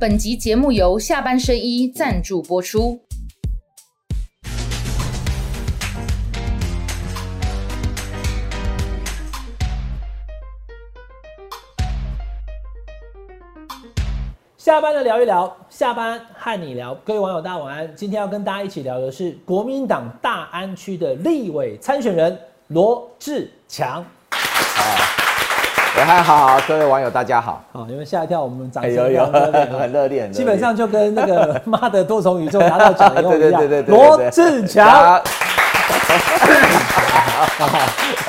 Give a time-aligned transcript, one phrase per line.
[0.00, 2.98] 本集节目由下半身衣赞助播出。
[14.56, 16.94] 下班的聊一聊，下班和你聊。
[17.04, 17.94] 各位网友，大家晚安。
[17.94, 22.38] 今天要跟大家一起聊的是国民党大安区的立委参选人
[22.68, 24.02] 罗志强。
[25.96, 27.64] 喂，嗨，好，各位网友，大家好。
[27.72, 33.50] 好，你们吓一跳，我们掌哎声非常热烈 很热烈，基本上就跟那个妈的多重宇宙拿到奖以后一样。
[33.60, 35.20] 对对对对对对罗志强，啊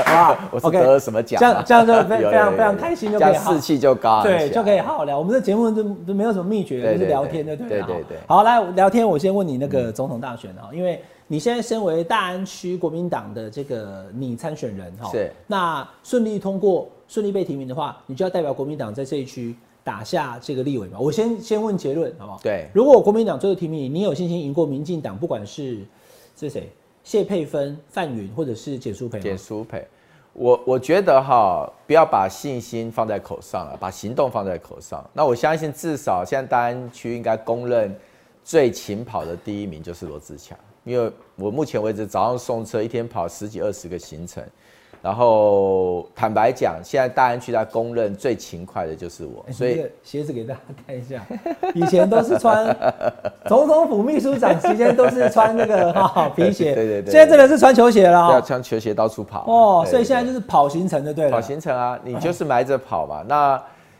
[0.05, 4.23] 啊我是 得了什么奖这样这样就非有有有非常非常开心，就可以士气就高。
[4.23, 5.19] 对，就可以好好聊。
[5.19, 7.85] 我们的节目就就没有什么秘诀，就是聊天就对了。
[7.85, 9.07] 对对对好，来聊天。
[9.07, 20.97] 我先问你那个总统大选哈，因为你现在身为大安区国民党的这个你参选人哈，是那顺利通过、顺利被提名的话，你就要代表国民党在这一区打下这个立委嘛。
[20.97, 22.39] 我先先问结论好不好？
[22.41, 25.79] 对如果国民党最后提名你，你有信心赢过民进党，不管是
[26.39, 26.71] 是谁，
[27.03, 29.23] 谢佩芬、范云或者是简淑培吗？
[29.25, 29.85] 简淑培，
[30.31, 35.05] 我我觉得哈，不要把信心放在口上了，把行动放在口上。
[35.11, 37.93] 那我相信，至少现在大安区应该公认
[38.41, 44.41] 最勤跑的第一名就是罗志强，因为我目前为止早上送车一天跑十几二十个行程，
[45.01, 51.25] 然后坦白讲，现在大安区他公认最勤快的就是我，所以这个鞋子给大家看一下，
[51.73, 52.65] 以前都是穿
[53.47, 58.41] 总统府秘书长期间都是穿那个哈皮鞋，对对对现在真的是穿球鞋了要哈。
[58.41, 61.31] 穿球鞋到处跑哦，对所以现在就是跑行程的对了。
[61.31, 63.23] 跑行程啊，你就是埋着跑嘛。
[63.27, 63.59] 那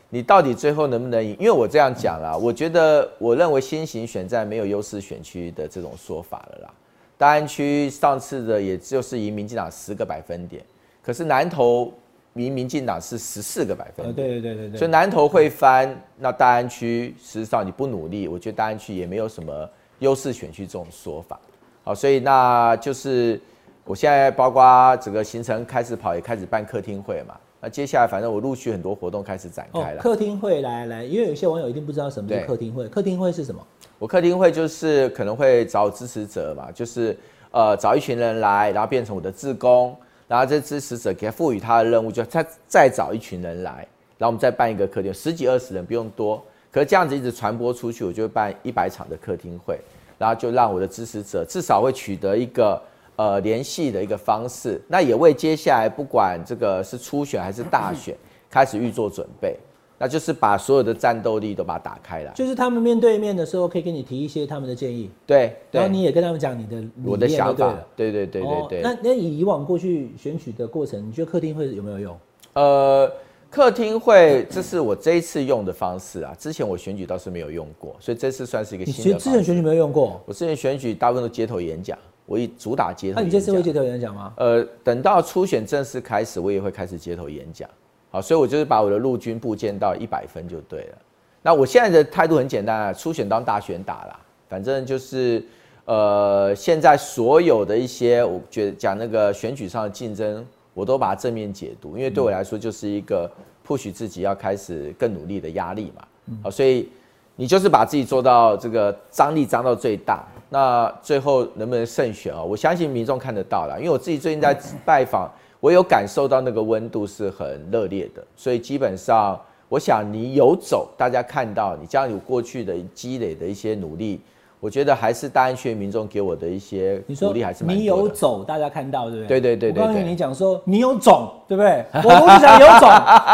[0.10, 1.36] 你到底最后能不能赢？
[1.40, 6.70] 因为我这样讲啦，我觉得我认为新型选战没有优势选区的这种说法了啦。
[7.18, 10.62] 大安区上次的也就是赢民进党十个百分点，
[11.02, 11.92] 可是南投
[12.34, 14.28] 民民进党是十四个百分呃，点。
[14.28, 14.92] 对对对对所以。
[14.92, 21.40] 南投会翻，那大安区事实上你不努力，我觉得大安区也没有什么优势选区这种说法。
[21.84, 23.42] 好，所以那就是
[23.84, 27.36] 我现在包括整个行程开始跑，也开始办客厅会嘛。
[27.64, 30.02] 那接下来反正我陆续很多活动开始展哦开，了。
[30.02, 32.88] 客厅会来来，因为有些网友一定不知道什么是客厅会。
[32.88, 33.62] 客厅会是什么？
[34.00, 37.16] 我客厅会就是可能会找支持者嘛，就是
[37.52, 39.96] 呃找一群人来，然后变成我的志工，
[40.32, 43.86] 然后这支持者给他赋予他的任务，就他再找一群人来，
[44.18, 49.78] 然后我们再办一个客厅，十几二十人不用多，可是这样子一直传播出去，我就会办一百场的客厅会，
[50.18, 52.82] 然后就让我的支持者至少会取得一个
[53.18, 58.16] 呃联系的一个方式，那也为接下来不管这个是初选还是大选
[58.50, 59.58] 开始预做准备，
[60.02, 62.32] 那就是把所有的战斗力都把它打开了。
[62.36, 68.84] 就是他们面对面的时候，可以跟你提一些他们的建议，对，对然后你也跟他们讲你的我的想法对。，对对对对哦。
[68.84, 72.18] 那那以以往过去选举的过程，你觉得客厅会有没有用？
[72.54, 73.12] 呃，
[73.50, 76.34] 客厅会，这是我这一次用的方式啊。
[76.38, 79.24] 之前我选举倒是没有用过，所以这次算是一个新的方式。
[79.24, 83.26] 学之前选举没有用过，我之前选举大部分都街头演讲，我以主打街头那。
[83.26, 84.34] 你这次会街头演讲吗？
[84.38, 87.70] 呃，等到初选正式开始，我也会开始街头演讲。
[88.12, 90.98] 好，所以我就是把我的陆军部建到一百分就对了。
[91.42, 95.44] 那我现在的态度很简单啊，初选当大选打啦，反正就是
[95.86, 103.32] 呃，现在所有的一些我觉得讲那个选举上的竞争，我都把它正面解读，因为对我来说就是一个
[103.66, 106.06] push 自己要开始更努力的压力嘛。
[106.44, 106.88] 好，所以
[107.36, 112.44] 你就是把自己做到这个张力张到最大，那最后能不能胜选啊？
[112.44, 114.54] 我相信民众看得到啦，因为我自己最近在
[114.86, 115.28] 拜访，
[115.62, 119.40] 我有感受到那个温度是很热烈的，所以基本上
[119.70, 124.20] 我想你有走，大家看到你将有过去的积累的一些努力，
[124.62, 127.86] 我觉得还是大安区的民众给我的一些鼓励还是蛮你。
[127.86, 129.42] 有走，大家看到对不对？
[129.42, 131.84] 对对对对我刚刚以为对你讲说你有种，对不对？
[132.04, 132.88] 我罗志祥有种，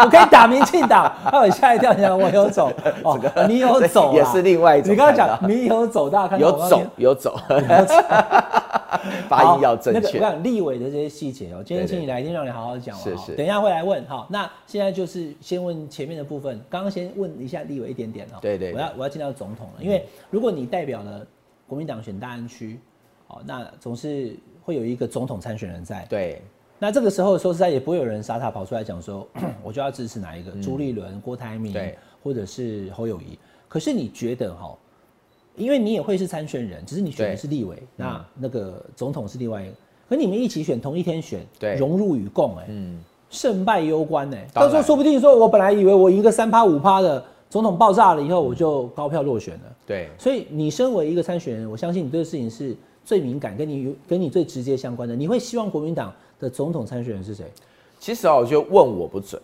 [0.03, 2.71] 我可以打民进党，他有吓一跳，你讲我有种
[3.03, 7.37] 哦，你有种啊也是另外一种你刚刚讲你有走，大家看到有走有走，
[9.27, 12.99] 发音要正确那个立委的这些细节哦，今天请你来，一定让你好好讲哦。
[13.03, 14.01] 是是等一下会来问。
[14.07, 18.39] 好，那现在就是先问前面的部分，刚刚先问一下立委一点点哦。
[18.39, 21.16] 对对对我要我要进到总统了，因为如果你代表了
[21.67, 22.79] 国民党选大安区，
[23.27, 26.05] 哦，那总是会有一个总统参选人在。
[26.09, 26.41] 对，
[26.79, 29.27] 那这个时候说实在也不会有人傻傻跑出来讲说，
[29.63, 33.37] 我就要支持哪一个，朱立伦、郭台铭，嗯对，或者是侯友谊。
[33.67, 34.73] 可是你觉得哈，
[35.55, 39.73] 因为你也会是参选人，只是你选的是立委，那那个总统是另外一个，
[40.07, 41.75] 可你们一起选，同一天选，对。
[41.75, 42.97] 荣辱与共、哎、嗯，
[43.29, 44.71] 胜败攸关呢、当然。
[44.71, 49.61] 到时候说不定说我本来以为我赢个三趴五趴的，总统爆炸了以后我就高票落选了。
[49.85, 55.15] 对，所以你身为一个参选人，我相信你对这事情是最敏感，跟你有跟你最直接相关的。
[55.15, 57.45] 你会希望国民党的总统参选人是谁？
[57.99, 59.41] 其实啊，我觉得问我不准，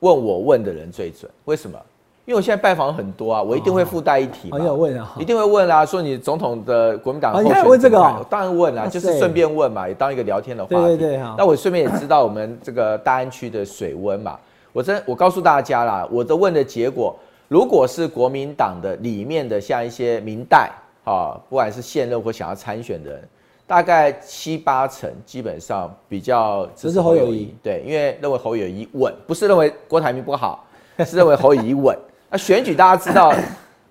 [0.00, 1.30] 问我问的人最准。
[1.44, 1.78] 为什么？
[2.26, 4.56] 因为我现在拜访很多啊，我一定会附带一题嘛。
[4.58, 10.74] 哦有问啊一定会问啊，说你总统的国民党哦你还候选问这个当然问啊，就是顺便问嘛，也当一个聊天的话题。
[10.74, 14.38] 对对对好那我顺便也知道我们这个大安区的水温嘛。
[14.72, 17.14] 我真我告诉大家啦，我的问的结果，
[17.48, 20.70] 如果是国民党的里面的像一些明代
[21.04, 23.28] 啊，不管是现任或想要参选的人，
[23.66, 30.66] 大概七八成基本上比较支持这是侯友谊对，因为认为侯友谊稳，不是认为郭台铭不好，
[31.04, 31.96] 是认为侯友谊稳。
[32.30, 33.32] 那选举大家知道，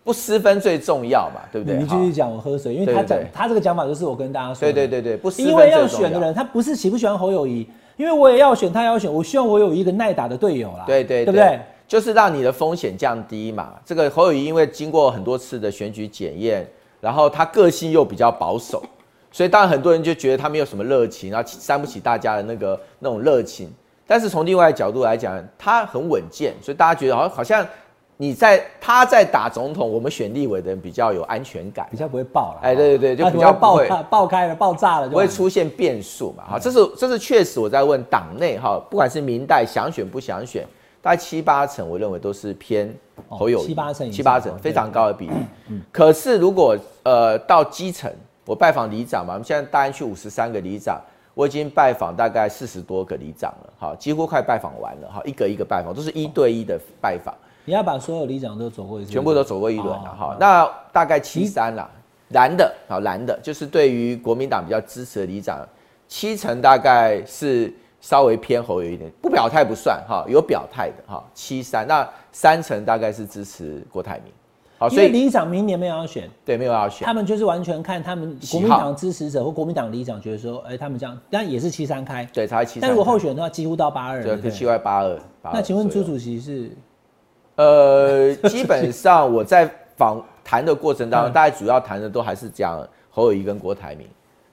[0.03, 1.77] 不失分最重要嘛，对不对？
[1.77, 11.59] 好你继续讲，我喝水，因为他讲他这个讲法就是我跟大家说的，对对对对，不失分因为要选的人，他不是喜不喜欢侯友谊，因为我也要选，他也要选，我希望我有一个耐打的队友啦，对对对不对？？
[11.93, 13.75] 就是让你的风险降低嘛。
[13.85, 16.67] 这个侯友谊因为经过很多次的选举检验，
[16.99, 18.81] 然后他个性又比较保守，
[19.31, 23.71] 所以当然很多人就觉得他没有什么热情，然后煽不起大家的那个那种热情。
[24.07, 27.67] 但是从另外的角度来讲，他很稳健，所以大家觉得好像好像
[28.17, 31.95] 你在他在打总统，我们选立委的人比较有安全感比。
[31.95, 36.43] 较不会爆了，哎对对对就他比较不会爆开爆开了，爆炸了就不会，出现变数嘛？
[36.53, 40.65] 哈，这是这是确实我在问党内哈，不管是明代想选不想选，
[41.03, 42.95] 大概七八成，我认为都是偏
[43.27, 45.33] 侯友七八成七八成哦非常高的比例。
[45.91, 48.09] 可是如果呃到基层，
[48.45, 51.01] 我拜访里长嘛，我们现在大安区五十三个里长，
[51.33, 57.35] 我已经拜访大概四十多个里长了，哈，几乎快拜访完了，哈，一个一个拜访，都是一对一的拜访。
[57.65, 60.37] 你要把所有里长都走过一次，全部都走过一轮了哦哈。
[60.39, 61.89] 那大概七三啦，
[62.29, 65.67] 蓝的好蓝的，就是对于国民党比较支持的里长，
[66.07, 67.73] 七成大概是
[68.03, 71.87] 稍微偏侯有一点，不表态不算哈，有表态的哈，七三。
[71.87, 74.33] 那三成大概是支持郭台铭，
[74.77, 77.05] 好，所以里长明年没有要选，对没有要选。
[77.05, 82.81] 他，们就是完全看他们国民党支持者或国民党里长觉得说，哎，他们这样，但也是七三开，对，才会七三。
[82.81, 85.17] 但如果候选人的话，几乎到八二，对七块八二。
[85.41, 86.75] 那请问朱主席是？
[87.55, 91.33] 呃，基本上我在访谈的过程当中，嗯。
[91.33, 94.05] 大概主要谈的都还是讲侯友谊跟郭台铭，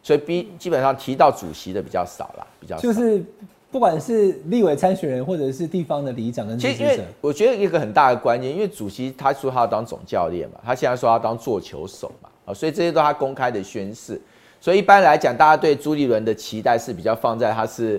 [0.02, 2.82] 所以比基本上提到主席的比较少啦，比较少。
[2.82, 3.23] 就是
[3.70, 14.20] 不管是立委参选人或者是地方的里长跟支其实因为，我觉得一个很大的关键，因为主席他说他要当总教练嘛，他现在说他当做球手嘛，啊，所以这些都他公开的宣誓。
[14.61, 17.99] 所以一般来讲，大家对朱立伦的期待是比较放在他是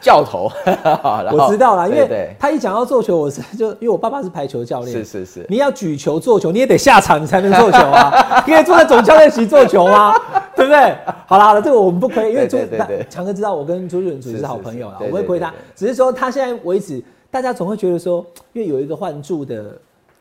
[0.00, 0.50] 教头。
[1.32, 8.42] 我知道啦，因为他一讲到做球，我是就因为我爸爸是排球教练，是是是，你要举球做球，你也得下场，你才能做球啊！
[8.46, 10.14] 你可以坐在总教练席做球吗？
[10.56, 10.94] 对不对？
[11.26, 12.58] 好了好了，这个我们不亏，因为朱
[13.08, 15.52] 强哥知道我跟朱立伦主席是是好朋友啦，是是我不会亏他。
[15.76, 19.76] 只是说他现在为止，大家总会觉得说，因为有一个换柱的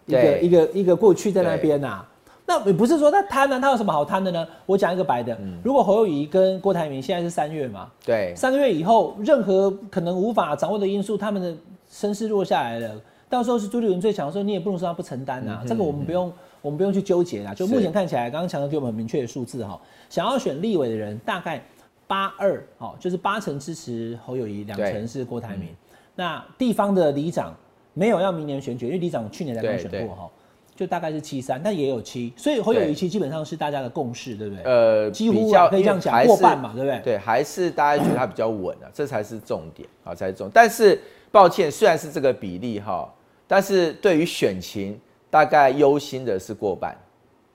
[0.06, 2.04] 一个一个一个过去在那边呐、
[2.50, 4.48] 那也不是说他贪呢，他有什么好贪的呢？
[4.66, 11.54] 我讲一个白的，嗯如果侯友谊跟郭台铭现在是三月嘛，对三个月以后，任何可能无法掌握的因素，他们的
[11.92, 12.96] 声势弱下来了。
[13.30, 17.54] 到时候是朱立伦最强的时候，你也不能说他不承担呐、这个我们不用，我们不用去纠结啦。
[17.54, 19.78] 就目前看起来，刚刚强哥给我们很明确的数字哈，
[20.10, 21.62] 想要选立委的人大概
[22.08, 25.68] 八二，好，就是八成支持侯友谊，两成是郭台铭。
[26.16, 27.54] 那地方的里长
[27.94, 30.30] 没有要明年选举，因为里长去年才刚选过哈，
[30.78, 34.64] 就大概是七三，但也有七，所以侯友谊对其实基本上是大家的共识，对不对？
[34.64, 40.48] 呃，几乎可以这样讲过半嘛对不对对，还是大家觉得他比较稳啊， 这才是重点啊，才是重。
[40.54, 41.02] 但是
[41.32, 43.12] 抱歉，虽然是这个比例哈，
[43.48, 45.00] 但是对于选情，
[45.32, 46.96] 大概忧心的是过半，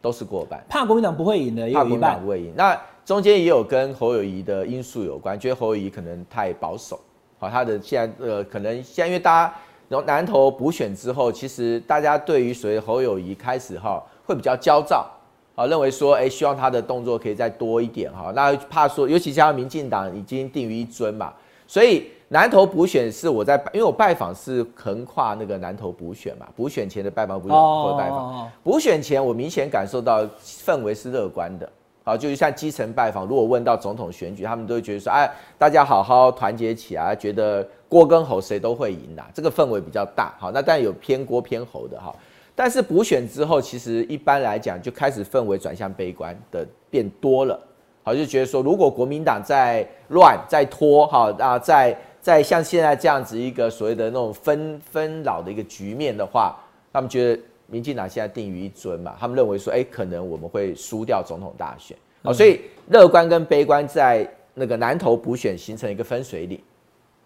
[0.01, 0.61] 都是过半。
[0.69, 2.53] 怕国民党不会赢的也有一半怕国民党，不会赢。
[2.57, 7.01] 那中间也有跟侯友谊的因素有关，觉得侯友谊可能太保守，
[7.39, 9.55] 好，他的现在呃可能现在因为大家
[9.93, 15.07] 然后南投补选之后，其实大家对于所谓侯友谊开始哈会比较焦躁。
[15.55, 18.33] 啊，认为说，哎、希望他的动作可以再多一点哈。
[18.35, 21.31] 那怕说，尤其加上民进党已经定于一尊嘛，
[21.67, 28.19] 所以南投补选是我在，因为我拜访是横跨那个南投补选嘛，补选前的拜访，补选后的拜访。
[28.19, 31.69] 哦补选前，我明显感受到氛围是乐观的。
[32.05, 40.35] 好，就是像基层拜访，如果问到总统选举，他们都会觉得说，哎，大家好好团结起来，觉得郭跟侯谁都会赢的，这个氛围比较大。
[40.39, 42.13] 好，那当然有偏郭偏侯的哈。
[42.57, 47.59] 但是补选之后，其实一般来讲就开始氛围转向悲观的变多了。
[48.03, 56.57] 好，就觉得说，如果国民党在乱、在拖，哈啊，在在像现在这样子一个所谓的那种分分老的一个局面的话，
[56.93, 57.43] 他们觉得
[57.73, 61.97] 民进党现在定于一尊嘛，他们认为说，哎、可能我们会输掉总统大选。
[62.23, 62.61] 好，所以
[62.91, 66.61] 乐观跟悲观在那个南投补选形成一个分水岭。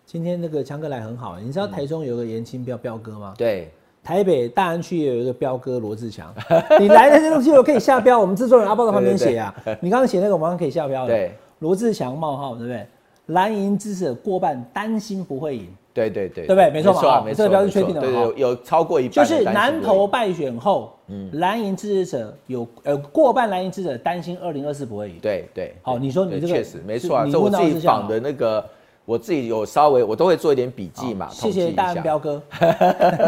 [0.06, 3.34] 今天那个强哥来很好，你知道台中有个严清标标哥吗？
[3.36, 3.68] 对，
[4.04, 6.32] 台北大安区也有一个标哥罗志强，
[6.78, 9.52] 你来的这东西我可以下标，我们制作人阿豹在旁边写啊。
[9.82, 11.08] 你刚刚写那个，我们可以下标了。
[11.08, 12.86] 对，罗志强冒号对不对？
[13.26, 25.16] 蓝营支持者过半担心不会赢，对对对，对不对没错嘛哦没错，这个标是确定的对对，有有超过一半就是南投败选后，嗯，蓝营支持者有呃过半蓝营支持者担心二零二四不会赢。
[25.22, 25.74] 对对。
[25.80, 28.62] 好，你说你这个确实没错啊，这我自己仿的那个，
[29.06, 32.42] 我自己有稍微我都会做一点笔记嘛，谢谢大安彪哥，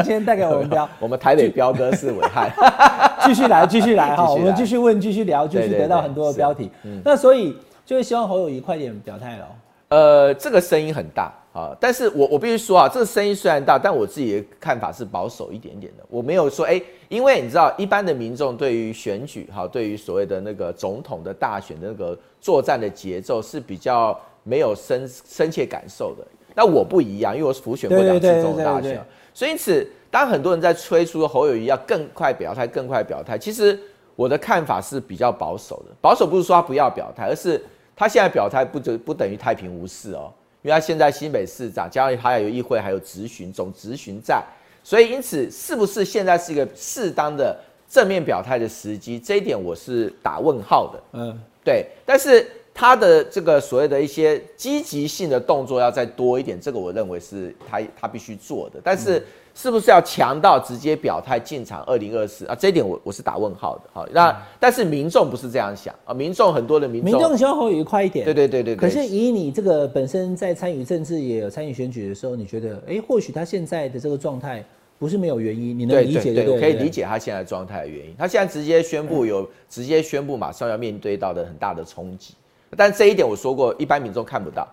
[0.03, 2.53] 今天带给我们彪， 我们台北彪哥是伟汉，
[3.25, 6.71] 继续来， 继续来哈，我们继续问，继续聊，继续得到很多的标题。
[7.03, 7.57] 那所以
[7.87, 9.49] 就是希望侯友谊快点表态了哦。
[9.91, 16.05] 呃，这个声音很大啊，但是我我必须说啊，这个声音虽然大，但我自己的看法是保守一点点的。
[16.09, 26.25] 我没有说，哎、因为你知道，一般的民众对于选举哈，对于所谓的那个总统的大选的那个作战的节奏是比较没有深深切感受的。
[26.55, 33.79] 那我不一样，因为我是辅选过两次对对对总统大选，所以因此，当很多人在催促侯友谊要更快表态、更快表态，其实
[34.15, 35.95] 我的看法是比较保守的。
[36.01, 37.61] 保守不是说他不要表态，而是
[37.97, 44.43] 他现在表态不就不等于太平无事哦，因为他现在新北市长，加上他有议会，还有执询总执询在，
[44.83, 47.57] 所以因此是不是现在是一个适当的
[47.89, 49.19] 正面表态的时机？
[49.19, 51.03] 这一点我是打问号的。
[51.13, 58.81] 嗯，对，但是他的这个所谓的一些积极性的动作要再多一点，这个我认为是他他必须做的。
[58.83, 59.25] 但是
[59.59, 62.55] 是不是要强到直接表态进场二零二四啊？
[62.55, 63.83] 这一点我我是打问号的。
[63.93, 68.25] 好，那但是民众不是这样想啊，民众很多的民民众，众希望侯友快一点。
[68.25, 74.65] 对对对对对可是以你这个本身在参与政治也有参与选举的时候，你觉得，哎，或许他现在的这个状态
[74.97, 78.15] 不是没有原因，你能理解对对，就对可以理解他现在状态的原因。
[78.17, 82.33] 他现在直接宣布有直接宣布马上要面对到的很大的冲击，
[82.77, 84.69] 但这一点我说过，一般民众看不到。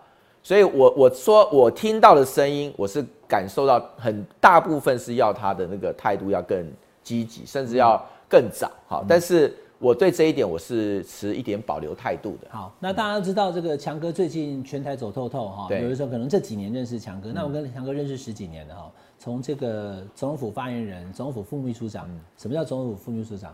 [0.46, 6.64] 所以我我说我听到的声音，我是感受到很大部分是要他的那个态度要更
[7.02, 8.00] 积极，甚至要
[8.30, 8.72] 更早。
[8.86, 12.48] 好，但是我对这一点我是持一点保留态度的。
[12.52, 23.52] 好，那大家都知道这个强哥最近全台走透透哈，对有的时候可能这几年认识强哥，那我跟强哥认识十几年了哈，从这个总统府发言人、总统府副秘书长，什么叫总统府副秘书长？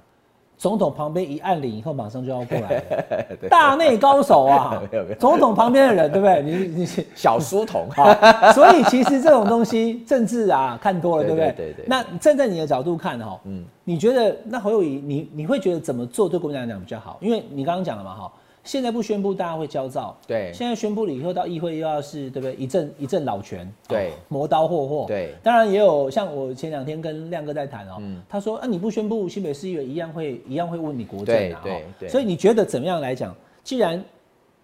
[0.62, 5.16] 总统旁边一按铃以后，马上就要过来了， 大内高手啊 没有没有！
[5.16, 6.44] 总统旁边的人，对不对？
[6.44, 11.48] 你你 小书童，啊，所以其实这种东西，政治啊，看多了，对不对？
[11.48, 17.18] 对对对对那站在你的角度看哈，嗯，你觉得那侯友谊，你你会觉得怎么做对国民党来讲比较好？
[17.22, 18.32] 因为你刚刚讲了嘛，哈，
[18.64, 20.16] 现在不宣布，大家会焦躁。
[20.28, 22.54] 对现在宣布了以后，到议会又要是对不对？
[22.56, 25.06] 一阵一阵老拳，对哦磨刀霍霍。
[25.08, 33.36] 对当然也有像我前两天跟亮哥在谈哦，他说啊，你不宣布新北市议员一样会一样会问你国政啊，对对哦对所以你觉得怎么样来讲？
[33.64, 34.04] 既然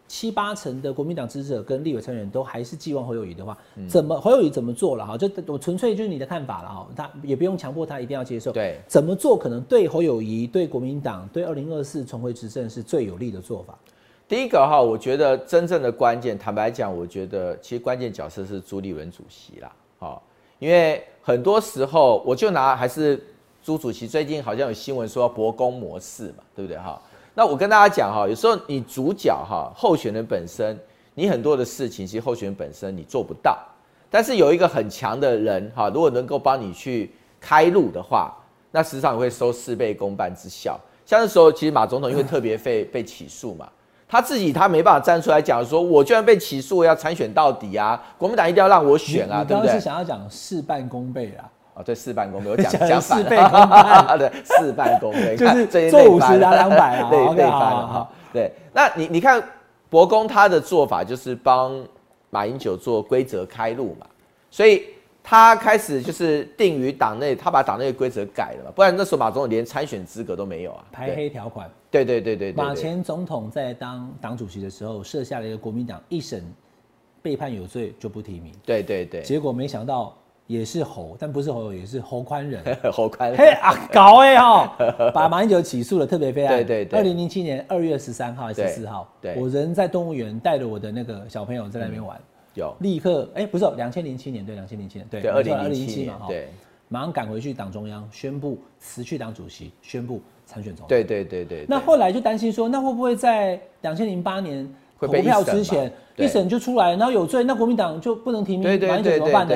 [0.07, 5.17] 七八成的国民党支持者跟立委参选人都还是寄望侯友谊的话，嗯怎么侯友谊怎么做了哈？
[5.17, 8.51] 就我纯粹就是你的看法了哈，他也不用强迫他一定要接受。
[8.51, 13.77] 对怎么做可能对侯友谊、对国民党、对二零二四重回执政是最有利的做法。
[14.29, 20.23] 第一个哈，我觉得真正的关键，坦白讲，我觉得其实关键角色是朱立伦主席啦，好，
[20.59, 23.21] 因为很多时候我就拿还是
[23.63, 27.01] 朱主席最近好像有新闻说要博公模式嘛，对不对哈？
[27.37, 30.75] 那我跟大家讲哈，有时候你主角哈，候选人本身，
[31.13, 33.55] 你很多的事情其实候选人本身你做不到，
[34.09, 38.33] 但是有一个很强的人哈，如果能够帮你去开路的话，
[38.71, 40.79] 那实际上也会收事倍功半之效。
[41.05, 43.69] 像那时候，其实马总统因为特别费被起诉嘛，
[44.09, 48.03] 他自己他没办法站出来讲说，我居然被起诉，我要参选到底啊！
[48.17, 49.79] 国民党一定要让我选啊，对不对是？
[49.79, 51.31] 想要讲事半功倍
[51.77, 58.07] 啊，哦，对，事半功倍，我讲讲事倍功半 对，事半功倍，就是做50累翻了拿200啊 对累翻。
[58.33, 59.41] 对，那你你看
[59.89, 61.81] 博公他的做法就是帮
[62.29, 64.05] 马英九做规则开路嘛，
[64.51, 64.83] 所以
[65.23, 70.83] 他开始就是定于党内，他把党内的规则改了嘛，不然那时候马总统连参选资格都没有啊。
[70.91, 71.69] 排黑条款。
[71.89, 76.43] 对对对对对对马前总统在当党主席的时候，设下了一个国民党一审
[77.21, 80.15] 被判有罪就不提名，对对对，结果没想到
[80.47, 82.63] 也是侯，但不是侯友也， 是侯宽仁。
[82.91, 84.75] 侯宽嘿啊，搞哎哈，
[85.13, 86.55] 把马英九起诉了特别非案。
[86.55, 86.97] 对对对。
[86.97, 89.35] 二零零七年二月十三号还是对四号，对。
[89.35, 92.17] 我人在动物园带着我的那个小朋友在那边玩，
[92.53, 92.73] 有。
[92.79, 96.47] 立刻哎、不是两千零七年对两千零七年对对二零零七年嘛哈，对。
[96.89, 100.87] 马上赶回去党中央宣布辞去党主席，宣布参选总统。
[100.87, 101.65] 对对对对，对。
[101.67, 104.65] 那后来就担心说，那会不会在两千零八年
[104.97, 109.53] 投票之前一审就出来，然后有罪，那国民党就不能提名马英九怎么办呢？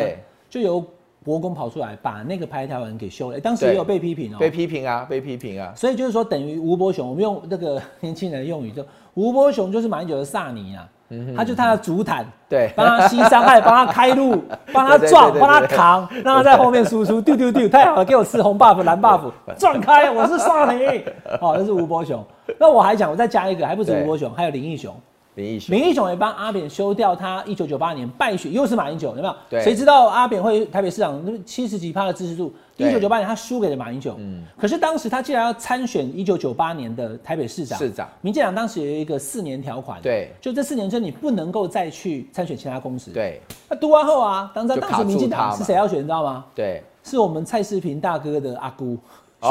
[0.51, 0.85] 就由
[1.23, 10.89] 国公跑出来把那个排条文给修了，当时也有被批评哦、被批评啊，被批评啊，所以就是说，等于吴伯雄，我们用那个年轻人的用语，就吴伯雄就是马英九的萨尼啊，
[11.37, 12.73] 他就他的主坦，对。
[12.75, 14.43] 帮他吸伤害， 帮他开路，
[14.73, 21.03] 帮他撞，帮他扛，让他在后面输出， 丢丢丢，太好了，给我吃红 buff 蓝 buff，撞开，我是萨尼，
[21.39, 22.21] 哦，这是吴伯雄。
[22.59, 24.03] 那我还讲，我再加一个，还不止对。
[24.03, 24.93] 吴伯雄，还有林义雄。
[25.35, 29.35] 林义雄，林义雄也帮阿扁修掉他一九九八年败选，又是马英九，有没有？
[29.49, 29.63] 对。
[29.63, 32.53] 谁知道阿扁会台北市长七十几趴的支持度？
[32.77, 34.43] 一九九八年他输给了马英九，嗯。
[34.57, 38.09] 可是当时他既然要参选一九九八年的台北市长，市长。
[38.21, 40.33] 民进党当时有一个四年条款，对。
[40.41, 43.39] 就这四年之内你不能够再去参选其他公职。，对。
[43.69, 46.43] 那读完后啊，当时就当时民进党是谁要选，你知道吗？
[46.53, 48.95] 对，是我们蔡世平大哥的阿姑。
[48.95, 48.99] 哦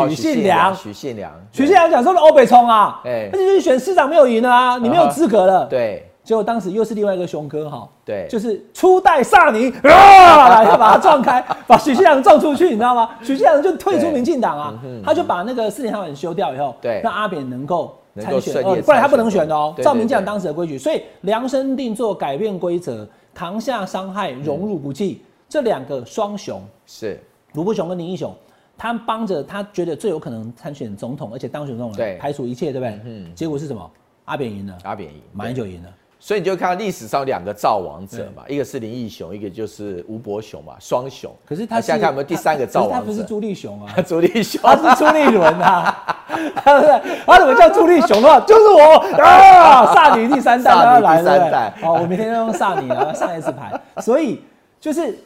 [0.08, 0.74] 许信良。
[0.74, 5.66] 许信良，许信良讲说的欧北冲啊，哎那就是选市长没有赢了啊，你没有资格了。
[5.66, 13.10] 对结果当时又是另外一个熊哥哈，对就是初代萨尼啊，来要把他撞开，把许信良撞出去，你知道吗？
[13.20, 19.72] 许信良就退出民进党啊，他就把那个四年条款修掉以后，对让阿扁能够参选，不然他不能参选选的哦。
[19.74, 27.18] 对对照民进党对当时的规矩，所以量身定做、改变规则、扛下伤害、荣辱不计，这两个双雄，是，
[27.54, 28.32] 卢布雄跟林英雄，
[28.80, 32.16] 他帮着他觉得最有可能参选总统，而且当选总统，对。
[32.16, 32.98] 排除一切，对不对？
[33.04, 33.30] 嗯。
[33.34, 33.90] 结果是什么？
[34.24, 35.88] 阿扁赢了，阿扁赢，马英九赢了。
[36.18, 41.30] 所以你就看到历史上两个造王者嘛，一个是林义雄，一个就是吴伯雄嘛，双雄。
[41.44, 42.96] 可是他那想想看有没有第三个造王者。
[42.96, 43.02] 他？
[43.02, 46.24] 不是朱立雄啊， 朱立雄，他是朱立伦啊，
[46.64, 46.92] 他不是
[47.26, 48.96] 他怎么叫朱立雄的话，就是我。
[49.22, 54.40] 啊，萨尼第三代都要来了代，哦，我明天要用萨尼啊，上一次牌，所以
[54.80, 55.18] 就是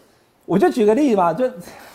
[0.45, 1.49] 我就举个例子嘛，就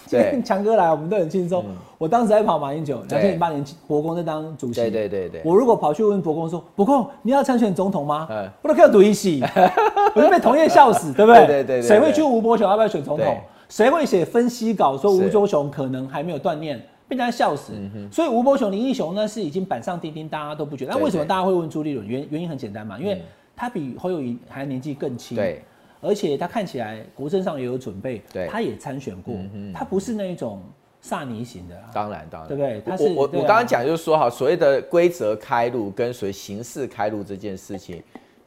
[0.10, 1.64] 今天强哥来，我们都很轻松。
[2.00, 8.28] 我当时在跑马英九，两千零八年博公在当主席，对对对对我如果跑去问博公说，博公你要参选总统吗？
[8.32, 9.44] 嗯我都可以赌一洗，
[10.16, 11.46] 我就被同业笑死，对不对？
[11.46, 13.40] 对对对对谁会去吴伯雄要不要选总统对？
[13.70, 16.80] 谁会写分析稿说吴是伯雄可能还没有锻炼？
[17.08, 17.74] 被人家笑死。
[18.12, 20.92] 所以吴伯雄、林义雄呢是已经板上钉钉，大家都不觉得。
[20.92, 22.08] 那对为什么大家会问朱立伦？
[22.08, 23.22] 原原因很简单嘛，因为嗯
[23.56, 25.36] 他比侯友谊还年纪更轻。
[25.36, 25.64] 对，
[26.02, 29.36] 而且他看起来国政上也有准备，对他也参选过，
[29.74, 30.64] 他不是那一种
[31.02, 31.90] 萨尼型的啊。
[31.94, 38.04] 当然当然，对不对他我我我刚刚讲就是说哈，所谓的规则开路跟所谓形式开路这件事情。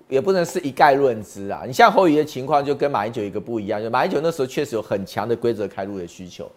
[0.08, 1.62] 也不能是一概论之啊！
[1.66, 6.50] 你像侯友的情况，就跟马英九一个不一样，就马英九那时候确实有很强的规则开路的需求，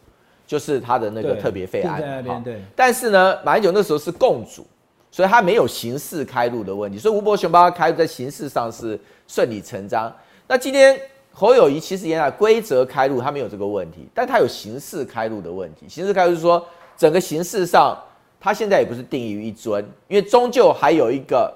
[0.46, 4.68] 就是他的那个特别费案哈对但是呢，马英九那时候是共主，
[5.10, 10.14] 所以他没有形式开路的问题，所以吴伯雄帮他开路在形式上是顺理成章。
[10.48, 11.00] 那今天
[11.32, 15.88] 侯友谊其实原来规则开路他没有这个问题，但他有形式开路的问题。
[15.90, 16.64] 形式开路就是说
[16.96, 17.98] 整个形式上，
[18.40, 21.52] 他现在也不是定于一尊，因为终究还有一个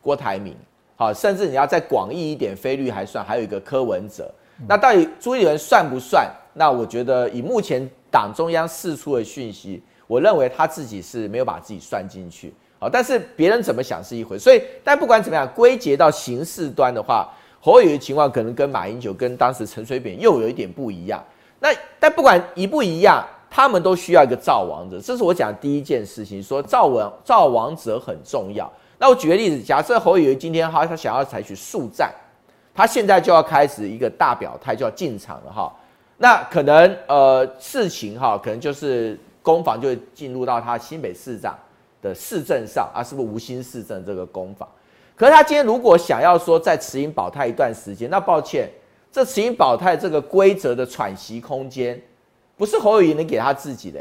[0.00, 0.56] 郭台铭，
[0.96, 4.32] 好，甚至你要再广义一点，菲律还算，还有一个柯文哲。
[4.68, 6.30] 那到底朱立伦算不算？
[6.52, 12.54] 那我觉得以目前党中央释出的讯息，我认为他自己是没有把自己算进去。
[12.78, 17.28] 好，但是别人怎么想是一回，所以但不管怎么样，归结到形式端的话，
[17.60, 21.22] 侯友宜的情况可能跟马英九跟当时陈水扁又有一点不一样。
[21.60, 21.68] 那
[21.98, 28.70] 但不管一不一样，他们都需要一个造王者，这是我讲的第一件事情，说造王造王者很重要。
[28.98, 32.10] 那我举个例子，假设侯友宜今天哈他想要采取速战，
[32.74, 35.70] 他现在就要开始一个大表态，就要进场了哈。
[36.16, 41.58] 那可能呃事情哈，可能就是攻防就会进入到他新北市长
[42.00, 44.68] 的市政上啊，是不是无心市政这个攻防？
[45.20, 48.70] 可是他今天如果想要说在持盈保泰一段时间，那抱歉，
[49.12, 52.00] 这持盈保泰这个规则的喘息空间，
[52.56, 54.00] 不是侯友谊能给他自己的，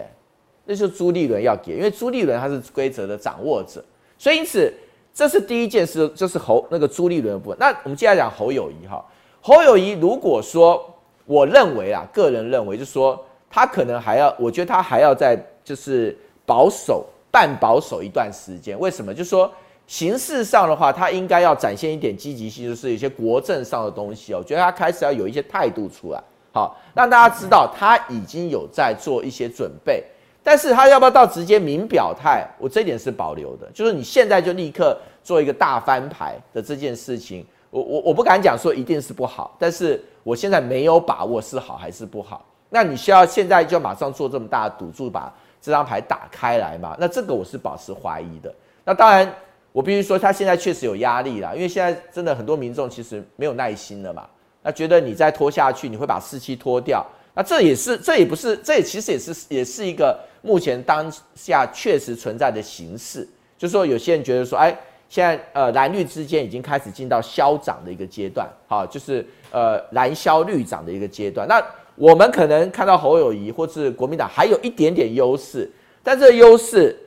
[0.64, 3.84] 那就是朱立伦要给，因为朱立伦他是规则的掌握者，
[4.18, 4.74] 所以因此
[5.14, 7.58] 这是第一件事，就是侯那个朱立伦的部分。
[7.60, 9.06] 那我们接下来讲侯友谊哈，
[9.42, 10.90] 侯友谊如果说
[11.26, 19.14] 我认为啊，个人认为就是说他可能还要，我觉得他还要在就是保守半保守一段时间，为什么？
[19.14, 19.52] 就是说。
[19.90, 24.38] 形式上的话，他应该要展现一点积极性，就是有些国政上的东西哦。
[24.38, 26.22] 我觉得他开始要有一些态度出来，
[26.54, 30.04] 好让大家知道他已经有在做一些准备。
[30.44, 33.68] 但是他要不要到直接明表态，我这点是保留的。
[33.74, 42.46] 就是你现在就立刻做一个大翻牌的这件事情，我我我不敢讲说一定是不好，但是我现在没有把握是好还是不好。
[42.70, 46.96] 那你需要现在就马上做这么大赌注，把这张牌打开来嘛？
[47.00, 48.54] 那这个我是保持怀疑的。
[48.86, 49.28] 那当然。
[49.72, 54.28] 我必须说，他现在确实有压力了，因为现在真的很多民众其实没有耐心了嘛，
[54.64, 57.06] 那觉得你再拖下去，你会把士气拖掉，
[57.36, 63.28] 那这也是，这也不是，这也其实也是，也是一个目前当下确实存在的形式，
[63.60, 64.76] 就是说有些人觉得说，哎，
[65.08, 71.64] 现在呃蓝绿之间已经开始进到消长的一个阶段，好，就是呃蓝消绿长的一个阶段，那
[71.96, 76.98] 我们可能看到侯友谊或是国民党还有一点点优势，但这优势。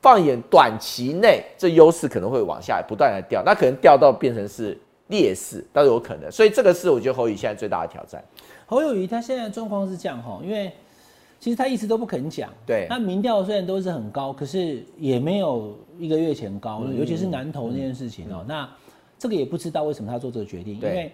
[0.00, 8.22] 放眼短期内，这优势可能会往下不断的掉，那可能掉到变成是劣势都有可能，所以这个是我觉得侯友宜现在最大的挑战。
[8.66, 10.70] 侯友谊他现在的状况是这样哈，因为
[11.40, 12.86] 其实他一直都不肯讲，对。
[12.90, 18.68] 那民调虽然都是很高，可是也没有一个月前高了，尤其是南投那件事情哦、那
[19.18, 20.90] 这个也不知道为什么他做这个决定，因对。
[20.90, 21.12] 为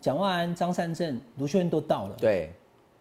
[0.00, 2.16] 蒋万安、张善政、卢秀燕都到了。
[2.20, 2.52] 对。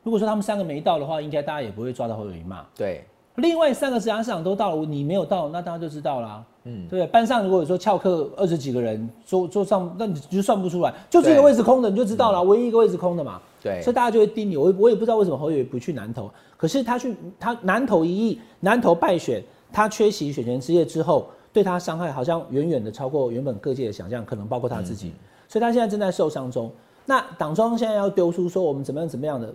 [0.04, 2.65] 如果说他们三个没到的话，应该大家也不会抓到侯友宜嘛。
[2.76, 3.04] 对
[3.36, 6.43] 另外三个直辖市长都到了，你没有到，那大家就知道啦。
[6.63, 7.06] 嗯对？
[7.08, 13.41] 班上如果有说翘课二十几个人，桌桌上那你就算不出来，就这个位置空的，你就知道了，唯一一个位置空的嘛。
[13.62, 14.56] 对所以大家就会盯你。
[14.58, 25.12] 我也我也不知道为什么侯友宜不去南投，可是他去他南投一役，南投败选，他缺席选前之夜之后，对他伤害好像远远的超过原本各界的想象，可能包括他自己，
[25.48, 26.71] 所以他现在正在受伤中。
[27.06, 29.54] 那党中现在要丢出说我们怎么样怎么样的，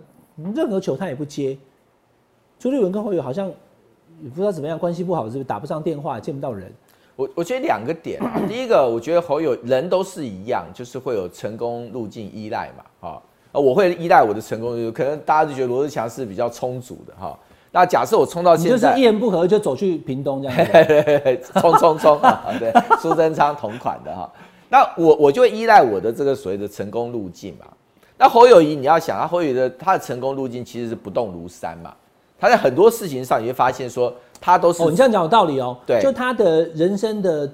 [0.55, 1.57] 任何球他也不接。
[2.59, 3.51] 朱立文跟侯友宜好像
[4.23, 6.71] 也不知道怎么样，关系不好，是不是打不上电话，见不到人？
[7.15, 17.37] 我我觉得两个点啊， 第一个，我觉得侯友人都是一样，就是会有成功路径依赖嘛，哈、啊，我会依赖我的成功路径，可能大家就觉得罗志强是比较充足的哈、
[17.71, 21.59] 那假设我冲到你就是现在一，言不合就走去屏东这样 子。
[21.59, 22.45] 冲冲冲啊！
[22.59, 24.29] 对，苏贞昌同款的哈。
[24.69, 27.65] 那我我就会依赖我的这个所谓的成功路径嘛。
[28.17, 31.93] 那侯友谊，你要想，啊侯友谊的他的成功路径其实是不动如山嘛。
[32.41, 35.77] 他在很多事情上，你会发现说，他都是哦，你这样讲有道理哦。
[35.85, 37.47] 对就他的人生的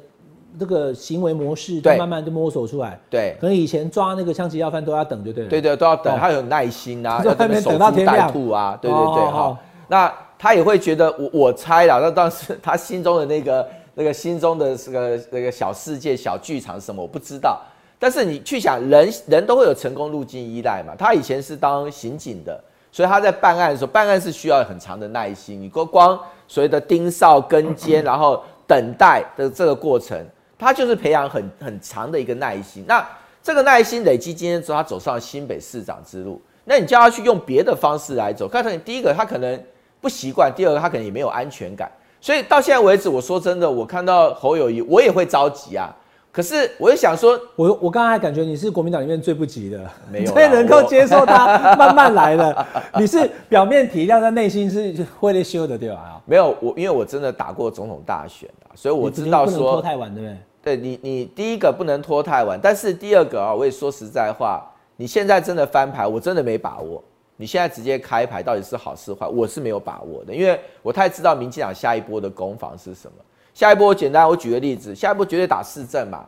[0.58, 2.97] 这个行为模式，他对慢慢就摸索出来。
[3.10, 5.50] 对可能以前抓那个枪击要犯都要等，就对了。
[5.50, 9.58] 对对都要等，哦他有耐心啊， 在要这外面等守株待到天亮兔啊，对对对哈哦哦。
[9.89, 17.60] 那他也会觉得，我我猜啦，那当时他心中的那个那个心中的这个那个小世界、小剧场是什么，我不知道。
[18.00, 20.93] 但是你去想，人人都会有成功路径依赖嘛。
[20.95, 22.63] 他以前是当刑警的，
[22.98, 25.62] 所以他在办案的时候，办案是需要很长的耐心。
[25.62, 30.20] 你光光所谓的盯梢、跟监，然后等待的这个过程，
[30.58, 32.84] 他就是培养很很长的一个耐心。
[32.88, 33.08] 那
[33.44, 36.42] 这个耐心累积今天之后，他走上新北市长之路。
[36.64, 39.64] 那你叫他去用别的方式来走，看看第一个他可能
[40.02, 41.92] 不习惯，第二个他可能也没有安全感。
[42.20, 45.96] 所以到现在为止，我说真的，我看到侯友谊，我也会着急啊。
[46.38, 49.80] 可是我就想说，我我刚才还感觉你是国民党里面最不急的，
[50.12, 52.67] 没有啦最能够接受他 慢慢来的。
[53.00, 55.95] 你是表面体谅，但内心是会得修的，对吧？
[55.95, 60.38] 啊，没有我，因为我真的打过总统大选啊，所以我知道说拖，太晚，对不对？
[60.62, 64.63] 对你，你第一个不能拖太晚，但是第二个啊，我也说实在话，
[64.95, 67.04] 你现在真的翻牌，我真的没把握。
[67.36, 73.13] 你现在直接开牌到底是好是坏，我是没有把握的，因为我太知道民进党下一波的攻防是什么。
[73.58, 76.24] 下一波简单，我举个例子，下一波绝对打市政嘛。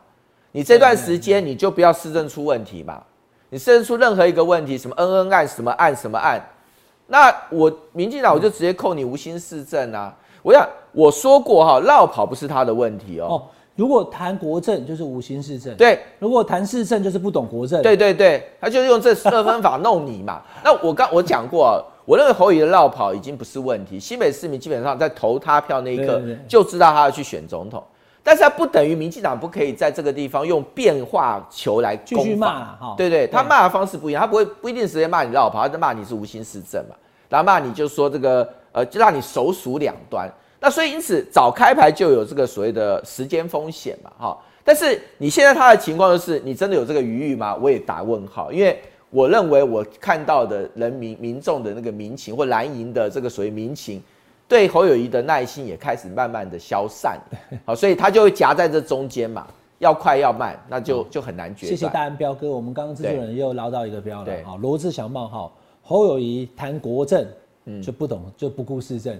[0.50, 3.00] 你这段时间你就不要市政出问题嘛，
[3.50, 6.44] 你市政出任何一个问题，什么恩恩案、什么案、什么案，
[7.06, 10.12] 那我民进党我就直接扣你无心市政啊。
[10.42, 13.26] 我想我说过哈，绕跑不是他的问题哦。
[13.26, 13.42] 哦，
[13.76, 20.42] 如果谈国政就是无心市政，对，如果谈市政就是不懂国政，对对对，他就是用这二分法弄你嘛。
[20.64, 21.78] 那我刚我讲过啊，
[22.10, 27.80] 我认为侯友的绕跑已经不是问题，新北市民基本上在投他票那一刻就知道他要去选总统，
[28.20, 32.94] 但是他不等于民进党不可以在这个地方用变化球来继续骂啦哈。
[32.96, 36.96] 对对，他骂的方式不一样，他不会不一定直接骂你绕跑，他就骂你是无心市政嘛，
[37.28, 40.28] 然后骂你就说这个呃，就让你手数两端。
[40.58, 44.36] 那所以因此早开牌就有这个所谓的时间风险嘛，哈。
[44.64, 47.54] 但是你现在他的情况就是，你真的有这个余裕吗？
[47.54, 54.00] 我也打问号，因为我认为我看到的人民民众的那个民情或蓝营的这个所谓民情，
[54.48, 57.18] 对侯友谊的耐心也开始慢慢的消散，
[57.66, 59.46] 好，所以他就会夹在这中间嘛，
[59.78, 61.70] 要快要慢，那就就很难决断。
[61.70, 67.26] 谢谢大安彪哥，我们刚刚制作人又捞到一个标了对好，罗志祥冒号侯友谊谈国政，
[67.82, 69.18] 就不懂就不顾市政，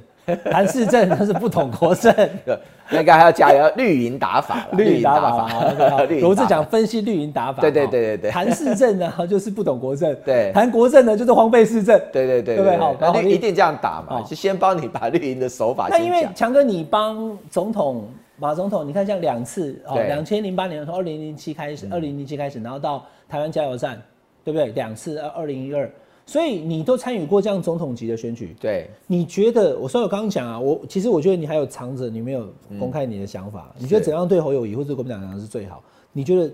[0.51, 2.13] 谈市政那是不懂国政。
[2.45, 2.59] 对，
[2.91, 8.31] 那个还要加油绿营打法啦，绿营打法啊，OK， 绿营罗志祥分析绿营打法，对对好对对对。
[8.31, 10.53] 谈市政呢就是不懂国政， 对。
[10.53, 12.77] 谈国政呢就是荒废市政，对对对对不对？
[12.79, 14.23] 好那一定这样打嘛，好。
[14.23, 16.29] 就先帮你把绿营的手法那因为。
[16.35, 24.01] 强哥，你帮总统马总统，你看像两次哦，两千零八年从二零零七开始，二零零七开始，然后到台湾加油站，
[24.45, 24.69] 对不对？
[24.69, 25.91] 两次，二二零一二，
[26.31, 28.55] 所以你都参与过这样总统级的选举。
[28.61, 29.77] 对，你觉得？
[29.77, 33.75] 我虽然我刚刚讲啊，我其实我觉得你还有藏着，你没有公开你的想法。
[33.77, 35.83] 你觉得怎样对侯友谊或者国民党是最好？
[36.13, 36.49] 你觉得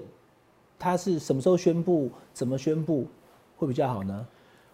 [0.79, 2.09] 他是什么时候宣布？
[2.33, 3.07] 怎么宣布
[3.59, 4.27] 会比较好呢？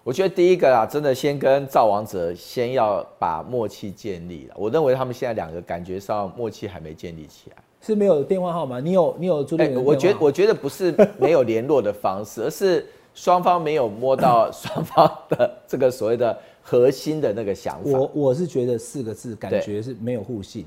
[0.04, 4.54] 我觉得第一个啊，真的先跟赵王者先要把默契建立了。
[4.56, 7.56] 我认为他们现在两个感觉上默契还没建立起来。
[7.80, 8.78] 是没有电话号码？
[8.78, 9.90] 你有你有朱立哎、伦的电话？
[9.90, 17.98] 我觉得我觉得不是没有联络的方式，而是双方没有摸到 双方的这个所谓的核心的那个想法。
[17.98, 20.64] 我我是觉得四个字，感对觉是没有互信，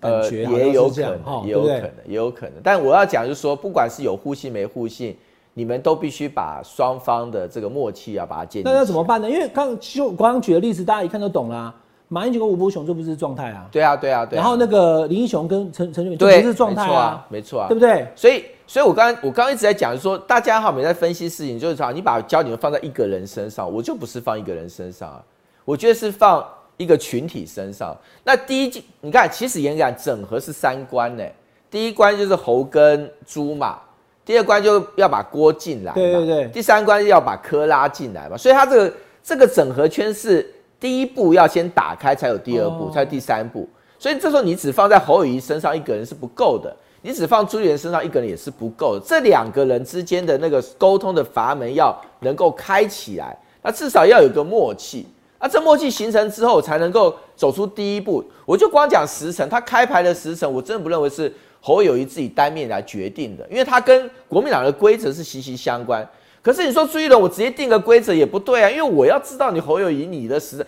[0.00, 2.54] 感呃，也有可能，也有可能，也有可能。
[2.62, 5.16] 但我要讲就是说，不管是有互信没互信，
[5.52, 8.64] 你们都必须把双方的这个默契啊，把它建立。
[8.64, 9.02] 那要怎么？
[9.02, 9.30] 办呢？
[9.30, 11.74] 因为刚就我刚刚举的例子，大家一看就懂啦。
[12.08, 14.42] 马英九跟吴伯雄就不是状态啊，对啊，对啊，对啊。
[14.42, 18.06] 然后那个林英雄跟陈陈水扁就，不是状态没错啊，没错啊，对不对？
[18.14, 25.22] 所以所以我刚刚我刚刚一直在讲说，大家哈，每在分析事情，就是说你把焦点放在一个人身上，我就不是放一个人身上啊，
[25.64, 26.42] 我觉得是放
[26.78, 27.96] 一个群体身上。
[28.24, 31.24] 那第一，你看，其实严格讲，整合是三关呢。
[31.70, 33.78] 第一关就是猴跟猪嘛，
[34.24, 38.36] 第二关就要把锅进来，对对对，第三关要把科拉进来嘛。
[38.36, 40.48] 所以它这个这个整合圈是
[40.80, 43.68] 第一步要先打开，才有第二步，才有第三步。
[43.98, 46.74] 所以这时候你只放在侯友谊身上一个人是不够的。
[47.06, 55.06] 你只放朱立伦身上一个人也是不够的，这两个人之间的那个沟通的阀门要能够开起来，那至少要有个默契，
[55.38, 58.24] 那这默契形成之后才能够走出第一步。
[58.46, 66.08] 我就光讲时辰，他开牌的时辰，我真的不认为是侯友谊自己单面来决定的，因为他跟国民党的规则是息息相关。
[66.40, 70.66] 可是你说朱立伦，我直接定个规则也不对啊，因为我要知道你侯友谊你的时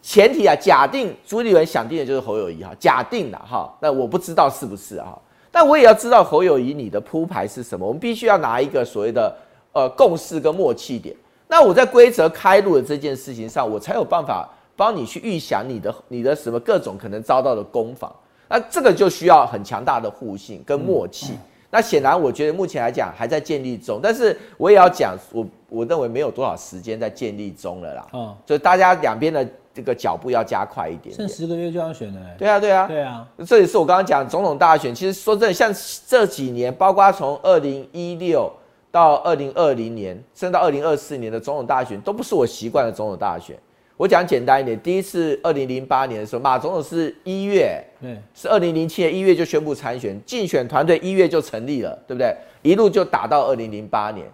[0.00, 5.18] 前提啊，假定朱立伦想定的就是侯友谊哈，假定了哈，那我不知道是不是啊。
[5.54, 9.32] 但我也要知道侯友谊你的铺排是什么，我们必须要拿一个所谓的
[9.72, 11.14] 呃共识跟默契点。
[11.46, 18.12] 那我在规则开路的这件事情上，我才有办法帮你去预想你的你的什么各种可能遭到的攻防。
[18.48, 21.34] 那这个就需要很强大的互信跟默契。
[21.70, 28.06] 那显然我觉得目前来讲还在建立中，但是我也要讲，我我认为没有多少时间在建立中了啦。
[28.10, 29.48] 哦，就大家两边的。
[29.74, 32.20] 这个脚步要加快一点，剩十个月就要选了。
[32.38, 34.94] 对啊，对啊，对啊，这也是我刚刚讲总统大选。
[34.94, 35.74] 其实说真的，像
[36.06, 38.48] 这几年，包括从二零一六
[38.92, 43.58] 到二零二零年，甚至到二零二四年的总统大选，都不是我习惯的总统大选。
[43.96, 52.34] 我讲简单一点，第一次二零零八年的时候，马总统是一月，对，是二零零七年一月就宣布参选，竞选团队一月就成立了，对不对？
[52.62, 54.26] 一路就打到二零零八年。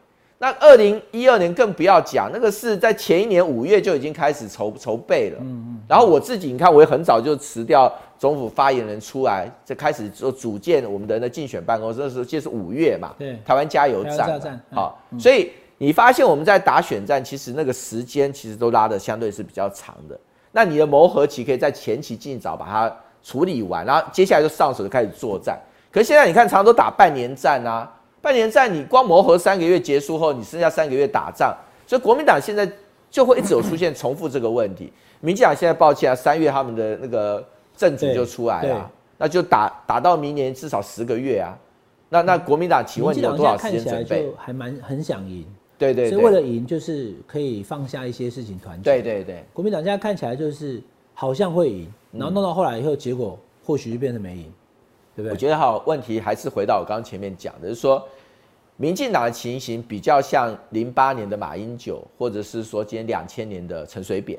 [0.42, 5.36] 那二零一二年更不要讲，那个是在前一年五月就已经开始筹筹备了。
[5.42, 5.80] 嗯嗯。
[5.86, 12.00] 然后我自己，你看，我也很早就辞掉总府发言人出来，就开始做组建我们的那竞选办公室。
[12.00, 13.14] 那时候就是五月嘛。
[13.18, 13.38] 对。
[13.44, 14.40] 台湾加油站。
[14.72, 20.18] 好，所以你发现我们在打选战，其实那个时间其实都拉的相对是比较长的。
[20.52, 22.90] 那你的磨合期可以在前期尽早把它
[23.22, 25.60] 处理完，然后接下来就上手就开始作战。
[25.92, 27.86] 可是现在你看，常常都打半年战啊。
[28.22, 31.56] 半年战，你光磨合三个月结束后，你剩下三个月打仗，
[31.86, 32.70] 所以国民党现在
[33.10, 34.92] 就会一直有出现重复这个问题。
[35.20, 41.58] 民进党现在抱歉啊，三月他们的那个政主就出来了，那就打打到明年至少十个月啊。
[42.08, 44.28] 那那国民党请问你有多少时间准备？
[44.36, 45.46] 还蛮很想赢，
[45.78, 48.82] 对对，所以为了赢就是可以放下一些事情团结。
[48.82, 50.82] 对对对，国民党现在看起来就是
[51.14, 54.52] 好像会赢，然后弄到后来以后，结果或许就变成没赢。
[55.14, 55.30] 对不对？
[55.30, 58.06] 我觉得哈，问题还是回到我刚刚前面讲的，就是说，
[58.76, 64.38] 民进党的情形比较像零八年的马英九，或者是说今天两千年的陈水扁，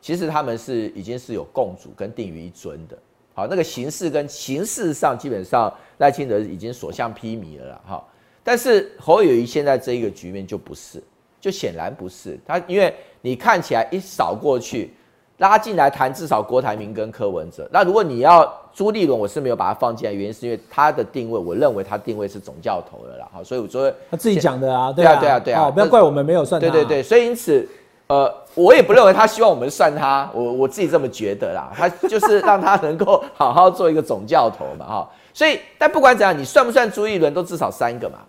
[0.00, 2.98] 其实他们是已经是有共主跟定于一尊的。
[3.34, 7.80] 好，那个形式跟形式上基本上赖清德已经所向披靡了啦。
[7.86, 8.04] 哈，
[8.42, 11.02] 但是侯友谊现在这一个局面就不是，
[11.40, 14.92] 就显然不是他，因为你看起来一扫过去。
[15.38, 17.68] 拉进来谈至少郭台铭跟柯文哲。
[17.70, 23.28] 那如果你要朱立伦，我是没有把他放进来，原因是因为他的定位，我认为他定位是总教头了啦。
[23.32, 26.68] 好，所以我说他自己讲的啊，对啊，对啊，对啊，不要怪我们没有算他。
[26.68, 27.68] 对对对，所以因此，
[28.06, 31.70] 呃，我也不认为他希望我们算他，我我自己这么觉得啦。
[31.74, 35.10] 他就是 让他能够好好做一个总教头嘛，哈。
[35.34, 38.20] 所以，但不管怎样，你算不算朱立伦，都至少三个嘛。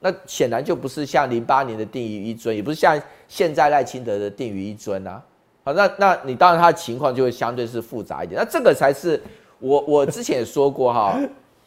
[0.00, 5.22] 那显然就不是像零八年的定于一尊，也不是像现在赖清德的定于一尊啊。
[5.64, 8.40] 好，那那你当然他的情况就会相对是复杂一点。
[8.40, 9.20] 那这个才是
[9.58, 11.18] 我我之前也说过哈，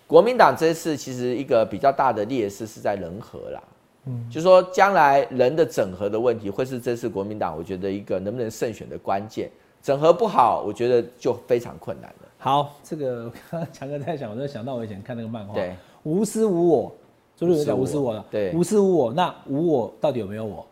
[0.06, 3.64] 国民党这次其实一个比较大的劣势是在人和啦，
[4.06, 9.50] 嗯，就说将来人的整合的问题会是这次国民党我觉得一个能不能胜选的关键。
[9.80, 12.28] 整合不好，我觉得就非常困难了。
[12.40, 16.92] 好，这个刚刚强哥在想，我就想到我以前看那个漫画，对，无私无我，
[17.38, 20.66] 朱立伦讲无私无我，对，无私无我，那无我到底有没有我？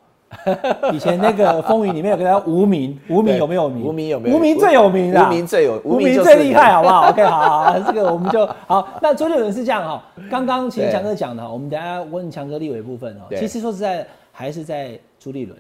[0.94, 3.84] 以前那个风云里面有个叫无名，无名有没有名？
[3.84, 4.36] 无名有没有？
[4.36, 5.28] 无名最有名啊！
[5.28, 7.10] 无名最有，无名最厉害，好不好？
[7.12, 8.88] OK，好好好，这个我们就好。
[9.02, 13.36] 那周六人是这样哈，刚刚其实强哥讲的，我们等下问强哥立委部分哦。
[13.38, 15.58] 其实说实在，还是在朱立伦，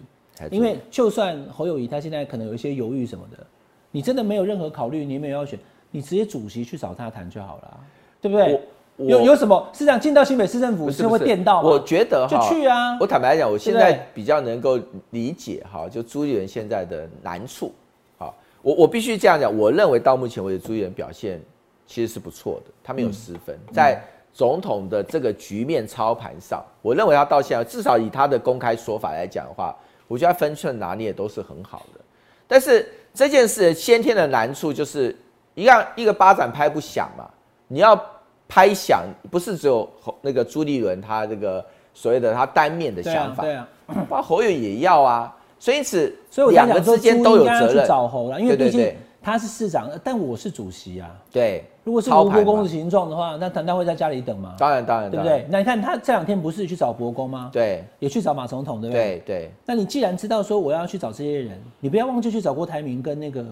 [0.51, 3.37] 因为就算侯友谊他现在可能有一些犹豫什么的，
[3.91, 5.57] 你真的没有任何考虑，你没有要选，
[5.91, 7.77] 你直接主席去找他谈就好了，
[8.21, 8.59] 对不对？
[8.97, 9.99] 有有什么是这样？
[9.99, 11.69] 进到新北市政府是会电到吗？
[11.69, 12.97] 我觉得就去啊。
[12.97, 14.79] 我坦白来讲，我现在比较能够
[15.09, 17.73] 理解哈，就朱立伦现在的难处。
[18.17, 21.41] 好，我我必须这样讲，我认为到目前为止朱立伦表现
[21.85, 29.75] 其实是不错的，他没有失分，在总统的这个局面操盘上，我认为他到现在至少以他的公开说法来讲的话，
[30.07, 31.99] 我觉得分寸拿捏都是很好的。
[32.47, 35.13] 但是这件事先天的难处就是
[35.53, 37.29] 一样，一个巴掌拍不响嘛，
[37.67, 38.01] 你要。
[38.47, 47.87] 拍响，不是只有侯那个朱立伦他这个所谓的他单面的想，法，对啊，包括侯友也要啊，所以因此所以我两个之间都有责任。
[47.87, 51.09] 找侯了，因为毕竟他是市长，但我是主席啊。
[51.31, 54.53] 对，如果是吴伯公的形状的话，那难道会在家里等吗？
[54.59, 55.47] 当然当然，对不对？
[55.49, 59.23] 那你看他这两天不是去找伯公吗？，对也去找马总统，对不对？
[59.25, 63.43] 对对那你既然知道说我要去找这些人，你不要忘记去找郭台铭跟那个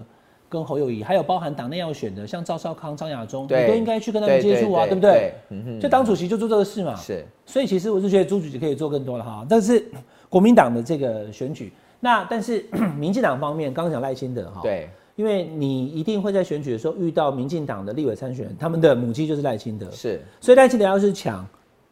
[0.48, 5.32] 跟侯友谊，还有包含党内要选的，像赵少康、张亚中，你都应该去跟他们接触啊，对不对？？
[5.80, 6.94] 就当主席就做这个事嘛。
[6.96, 9.46] 是所以其实我是觉得朱主席可以做更多了哈。
[9.48, 9.84] 但是
[10.28, 12.64] 国民党的这个选举，那但是
[12.98, 21.46] 民进党方面，刚刚讲赖清德哈，，对因为你一定会在选举的时候遇到民进党的立委参选人，他们的母鸡就是赖清德，是，所以赖清德要是抢，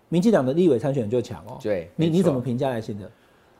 [0.08, 1.58] 民进党的立委参选人就抢哦。
[1.62, 3.08] 对你你怎么评价赖清德？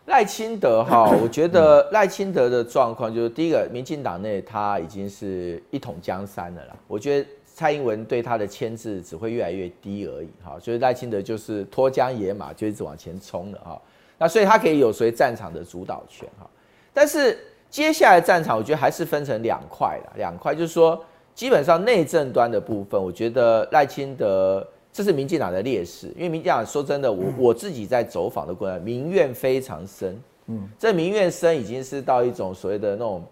[0.07, 6.75] 赖清德哈， 我觉得赖清德的状况就是第一个，民进党内他已经是一统江山了啦。
[6.89, 13.81] 我觉得蔡英文对他的牵制只会越来越低而已哈，所以赖清德就是脱缰野马，就一直往前冲了哈。
[14.19, 16.49] 那所以他可以有随战场的主导权哈，
[16.93, 17.39] 但是
[17.71, 33.25] 接下来战场我觉得还是分成两块啦，两块就是说基本上内政端的部分，我觉得赖清德这是民进党的劣势，因为民进党说真的，我我自己在走访的过程，民怨非常深，嗯，这民怨深已经是到一种所谓的那种，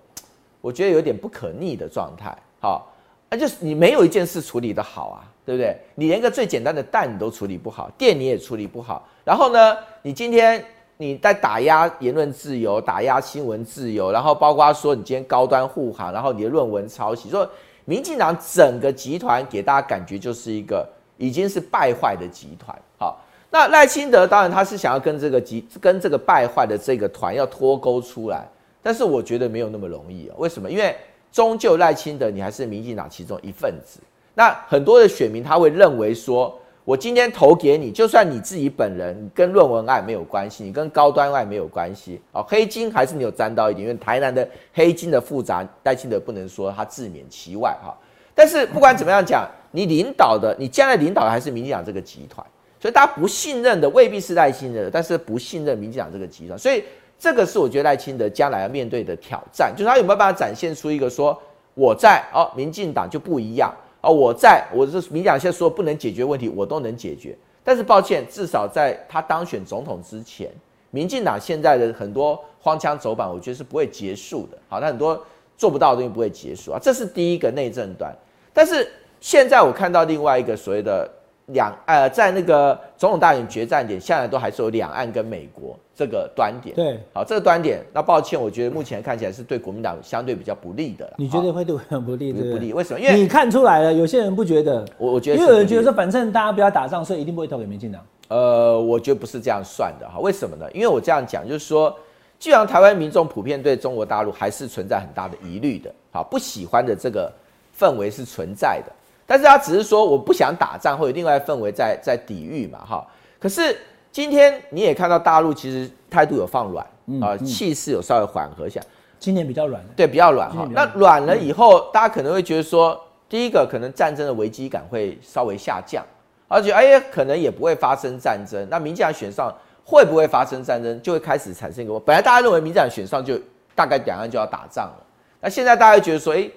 [0.62, 2.90] 我觉得有点不可逆的状态，好，
[3.28, 5.76] 那就是你没有一件事处理的好啊，对不对？
[5.94, 10.64] 你连个最简单的蛋你都处理不好，电你也处理不好，然后呢，你今天
[10.96, 17.46] 你在打压言论自由，打压新闻自由，然后包括说你今天高端护航，然后你的论文抄袭，说
[17.84, 20.88] 民进党整个集团给大家感觉就是一个
[21.20, 22.76] 已经是败坏的集团。
[22.98, 28.44] 好，那赖清德当然他是想要跟这个集跟这个败坏的这个团要脱钩出来，
[28.82, 30.68] 但是我觉得没有那么容易啊、为什么？
[30.68, 30.96] 因为
[31.30, 34.00] 终究赖清德你还是民进党其中一份子，
[34.34, 36.56] 那很多的选民他会认为说。
[36.82, 47.94] 我今天投给你，就算你自己本人跟论文案没有关系，你跟高端案没有关系，哦，黑金还是你有沾到一点，因为台南的黑金的复杂，赖清德不能说他自免其外哈。
[48.34, 52.44] 但是不管怎么样讲，你领导的，你将来领导的还是民进党这个集团，
[52.80, 56.84] 所以大家不信任的未必是赖清德，但是不信任民进党这个集团，所以
[57.18, 61.38] 这个是我觉得赖清德将来要面对的挑战，就是他有没有办法展现出一个说
[61.74, 63.74] 我在哦，民进党就不一样。
[64.02, 67.36] 哦，我在我是民进党现在说不能解决问题，我都能解决。
[67.62, 70.50] 但是抱歉，至少在他当选总统之前，
[70.90, 74.56] 民进党现在的很多荒腔走板，我觉得是不会结束的。
[74.70, 75.22] 好，那很多
[75.58, 78.10] 做不到的东西不会结束啊，这是第一个内政端。
[78.54, 81.08] 但是现在我看到另外一个所谓的
[81.46, 86.74] 两呃，在那个总统大选决战点，现在都还是有两岸跟美国这个端点。
[86.76, 91.14] 对，好，这个端点，那抱歉，我觉得目前看起来是对国民党相对比较不利的啦。
[91.18, 92.72] 你觉得会对我很不利，对不利？
[92.72, 93.00] 为什么？
[93.00, 98.00] 因为你看出来了，有些人不觉得，我我觉得是因为有人觉得说，反正大家不要打仗，所以一定不会投给民进党。
[98.28, 100.20] 呃，我觉得不是这样算的哈。
[100.20, 100.64] 为什么呢？
[100.72, 101.92] 因为我这样讲，就是说，
[102.38, 107.30] 既然台湾民众普遍对中国大陆还是存在很大的疑虑的，好，不喜欢的这个
[107.76, 108.92] 氛围是存在的。
[109.30, 113.06] 但是他只是说我不想打仗，或者另外氛围在在抵御嘛，哈。
[113.38, 113.78] 可是
[114.10, 116.84] 今天你也看到大陆其实态度有放软
[117.22, 118.80] 啊，气势有稍微缓和一下，
[119.20, 126.04] 今年比较软，对，比较软哈那软了以后，大家可能会觉得说，第一个可能战争的危机感会稍微下降，
[126.48, 128.66] 而且哎呀，可能也不会发生战争。
[128.68, 133.38] 那民进党选上会不会发生战争，就会开始产生一个，本来大家认为民进党选上就
[133.76, 135.06] 大概两岸就要打仗了，
[135.40, 136.50] 那现在大家会觉得说，哎，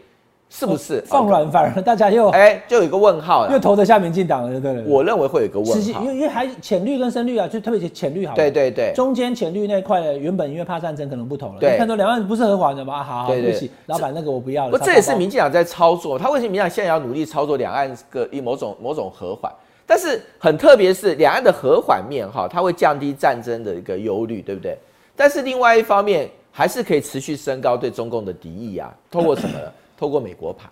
[0.55, 1.25] 是不是放？
[1.25, 3.57] 软，反而大家又哎，就有一个问号又。
[3.57, 4.93] 投得下民进党了，对不对？
[4.93, 6.07] 我认为会有一个，问号因。
[6.07, 8.35] 为因为还浅绿跟深绿啊，就特别浅绿好。
[8.35, 11.55] 对对对，中间浅绿那一块的，原本因为怕战争可能不投了。
[11.59, 12.97] 对你看到两岸不是和缓的吗？
[12.97, 14.71] 啊好好，对不起，老板那个我不要了。
[14.71, 16.19] 不，这也是民进党在操作。
[16.19, 19.51] 他为什么民进党现在要努力操作两岸个一某种某种和缓？
[19.87, 24.77] 但是很特别是两岸的和缓面哈，它会降低战争的一个忧虑，对不对？
[25.15, 28.93] 但是另外一方面，还是可以持续升高对中共的敌意啊。
[29.09, 29.65] 通过什么呢？
[29.97, 30.69] 透过美国牌，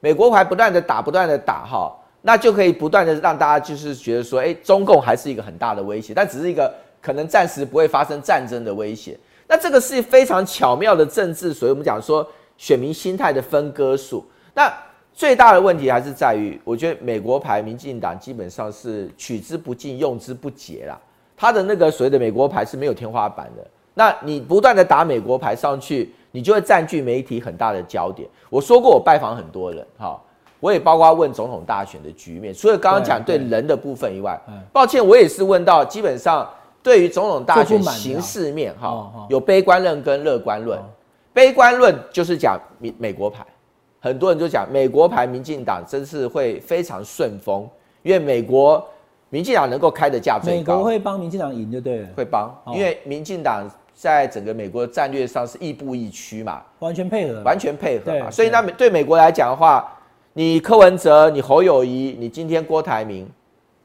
[0.00, 9.18] 美国牌不断的打，不断的打哈，那就可以不断的让大家就是觉得说，哎，中共还是一个很大的威胁，但只是一个可能暂时不会发生战争的威胁。
[9.46, 12.26] 那这个是非常巧妙的政治，所以我们讲说
[12.56, 14.24] 选民心态的分割术。
[14.52, 14.72] 那
[15.14, 21.00] 最大的问题还是在于，我觉得美国牌民进党基本上是取之不尽、用之不竭啦。
[21.36, 23.66] 他的那个所谓的美国牌是没有天花板的。
[23.94, 28.28] 那你不断的打美国牌上去，你就会占据媒体很大的焦点。
[28.48, 30.16] 我说过，我拜访很多人，哈，
[30.60, 36.48] 我也包括问总统大选的局面，除了刚刚讲对人的部分以外嗯，抱歉，我也是问到基本上
[36.80, 40.78] 对于总统大选形势面，哈有悲观论跟乐观论。
[40.78, 40.82] 哦。
[41.32, 43.44] 悲观论就是讲美美国牌，
[43.98, 47.68] 很多人就讲美国牌民进党真是会非常顺风，
[48.04, 48.82] 因因为美国
[49.28, 53.68] 民进党能够开的价最高，美国会帮民进党赢就对了，会帮，因为民进党
[53.98, 58.30] 在整个美国战略上是亦步亦趋嘛，完全配合，完全配合嘛。
[58.30, 59.92] 所以那美对美国来讲的话，
[60.34, 63.28] 你柯文哲、你侯友谊、你今天郭台铭，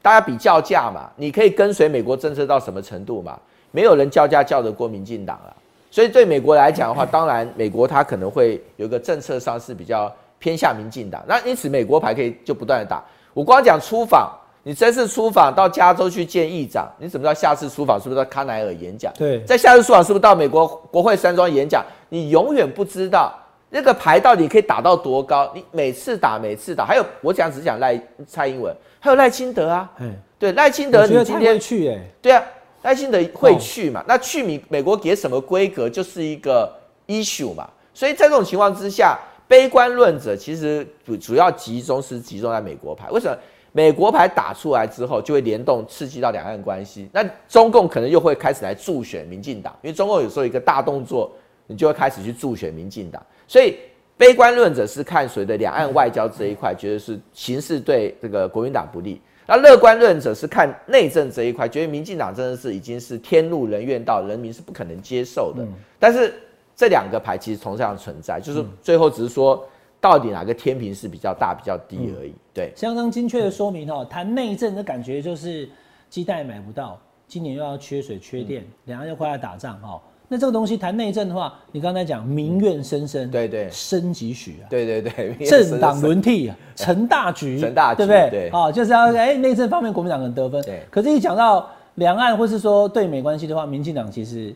[0.00, 3.36] 大家比较价嘛，你可以跟随美国政策到什么程度嘛？
[3.72, 5.50] 没有人叫价叫得过民进党啊。
[5.90, 13.02] 所以对美国来讲的话， 当然美国它可能会有一个政策上是比较偏向民进党，那因此美国牌可以就不断的打。
[13.32, 14.30] 我光讲出访，
[14.66, 19.12] 你这次出访到加州去见议长，你怎么知道下次出访是不是到康奈尔演讲？
[19.14, 21.84] 对在下次出访是不是到美国国会山庄演讲？
[22.08, 23.30] 你永远不知道
[23.68, 25.50] 那个牌到底可以打到多高。
[25.54, 32.42] 你每次打，每次打，还有我讲只讲赖蔡英文，还有赖清德啊，嗯，对赖清德，你今天会去哎，对啊，
[32.82, 34.02] 赖清德会去嘛？
[34.08, 36.72] 那去美美国给什么规格，就是一个
[37.06, 37.68] issue 嘛。
[37.92, 43.10] 所以在这种情况之下，悲观论者其实主主要集中是集中在美国牌。
[43.10, 43.36] 为什么？
[43.76, 47.08] 美国牌打出来之后，就会联动刺激到两岸关系。
[47.12, 51.32] 那中共可能又会开始来助选民进党，因为中共有时候一个大动作，
[51.66, 53.20] 你就会开始去助选民进党。
[53.48, 53.76] 所以
[54.16, 59.20] 悲观论者是看谁的两岸外交这一块，觉得是形势对这个国民党不利。
[59.44, 65.66] 那乐观论者是看内政这一块，觉得民进党真的是已经是天怒人怨到人民是不可能接受的。
[65.98, 66.32] 但是
[66.76, 69.66] 这两个牌其实同样存在，就是最后只是说
[70.04, 72.34] 到底哪个天平是比较大、比较低而已。
[72.52, 75.66] 对，相当精确的说明哦，谈内政的感觉就是
[76.10, 79.98] 鸡蛋买不到，今年又要缺水缺电，嗯两岸又快要打仗哈。
[80.28, 84.68] 那这个东西谈内政的话，你刚才讲民怨深深，对对深几许啊？
[84.68, 88.30] 对对对，政党轮替啊，成大局， 成大局对不对？
[88.30, 94.54] 对啊，就是要哎内政方面国民党能得分，对可是，一讲到两岸或是说对美关系的话，民进党其实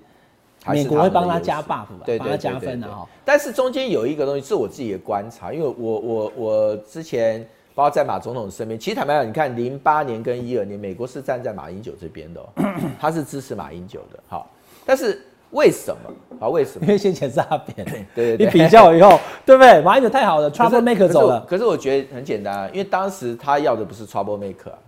[0.68, 1.86] 还是美国会帮他加 buff
[2.18, 3.06] 帮他加分的哈。
[3.24, 12.46] 但是中间有一个东西是我自己的观察，因为我我我之前包括在马总统身边，其实坦白讲，你看零八年跟一二年，美国是站在马英九这边的、哦，
[13.00, 14.18] 他是支持马英九的。
[14.28, 14.50] 好，
[14.84, 15.20] 但是
[15.52, 16.44] 为什么？
[16.44, 16.92] 啊，为什么因？
[16.92, 19.80] 为先前是阿扁，对对对你比较以后，对不对？
[19.80, 24.78] 马英九太好了，Trouble Maker 走了，可是我觉得很简单啊，因为当时他要的不是 trouble maker，、啊、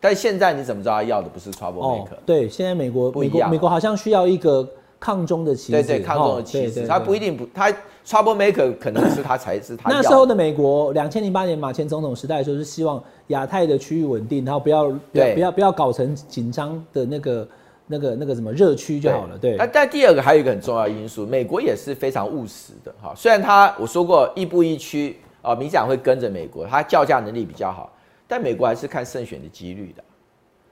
[0.00, 4.68] 但现在你怎么知道他要的不是 trouble 哦 maker？、，对，现在美国不一样啊美国美国好像需要一个
[5.00, 7.72] 抗中的旗帜，对对，抗中的哦旗帜，他不一定不，他
[8.06, 17.48] trouble maker 可能是他才是他要那时候的美国，两千零八年马前总统时代的时候，是希望亚太的区域稳定，然后不要不要对不要不要搞成紧张的那个
[17.86, 19.38] 那个那个什么热区就好了。
[19.38, 23.14] 对那，但第二个还有一个很重要的因素，美国也是非常务实的哈。
[23.16, 27.90] 虽然他我说过亦步亦趋啊，民进党会跟着美国，他叫价能力比较好，
[28.28, 30.04] 但美国还是看胜选的几率的。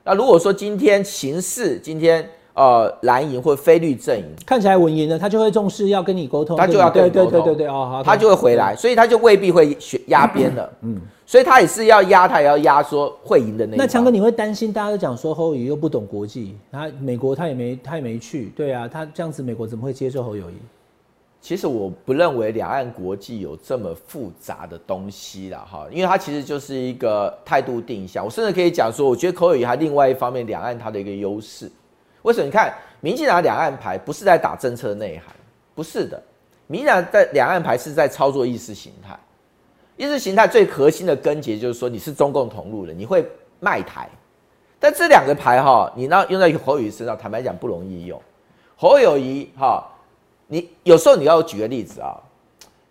[0.05, 10.69] 那如果说今天形势今天呃蓝营或非绿阵营，看起来稳赢了，他就会重视要跟你沟通，他就要跟对对你沟通对对对哦，他就会回来，所以他就未必会选压边了。
[10.83, 13.87] 嗯，所以他也是要压，他也要压说会赢的那一方。
[13.87, 20.55] 那强哥，你会担心大家都讲说侯友谊又不懂国际，他美国他也没他也没去，对啊，他这样子美国怎么会接受侯友谊？
[21.41, 28.25] 其实我不认为两岸国际有这么复杂的东西啦，哈，因为他其实就是一个态度定向。
[28.25, 31.71] 我甚至可以讲说，我觉得口友谊它另外一方面，两岸它的一个优势。
[32.23, 32.47] 为什么？
[32.47, 35.35] 你看，民进党两岸牌不是在打政策内涵，
[35.75, 36.23] 不是的，
[36.67, 39.19] 民进党在两岸牌是在操作意识形态。
[39.97, 43.27] 意识形态最核心的根结就是说，你是中共同路人，你会
[43.61, 44.09] 卖台。
[44.79, 48.21] 但这两个牌哈，你那用在侯友谊身上，坦白讲不容易用。
[48.77, 49.85] 侯友谊哈。
[50.51, 52.17] 你有时候你要举个例子啊，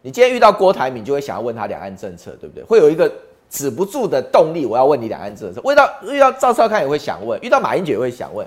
[0.03, 2.63] 你今天遇到郭台铭，就会想要问他两岸政策，对不对？
[2.63, 3.11] 会有一个
[3.49, 5.59] 止不住的动力，我要问你两岸政策。
[5.61, 8.45] 遇到遇到赵少康也会想问，遇到马英九也会想问，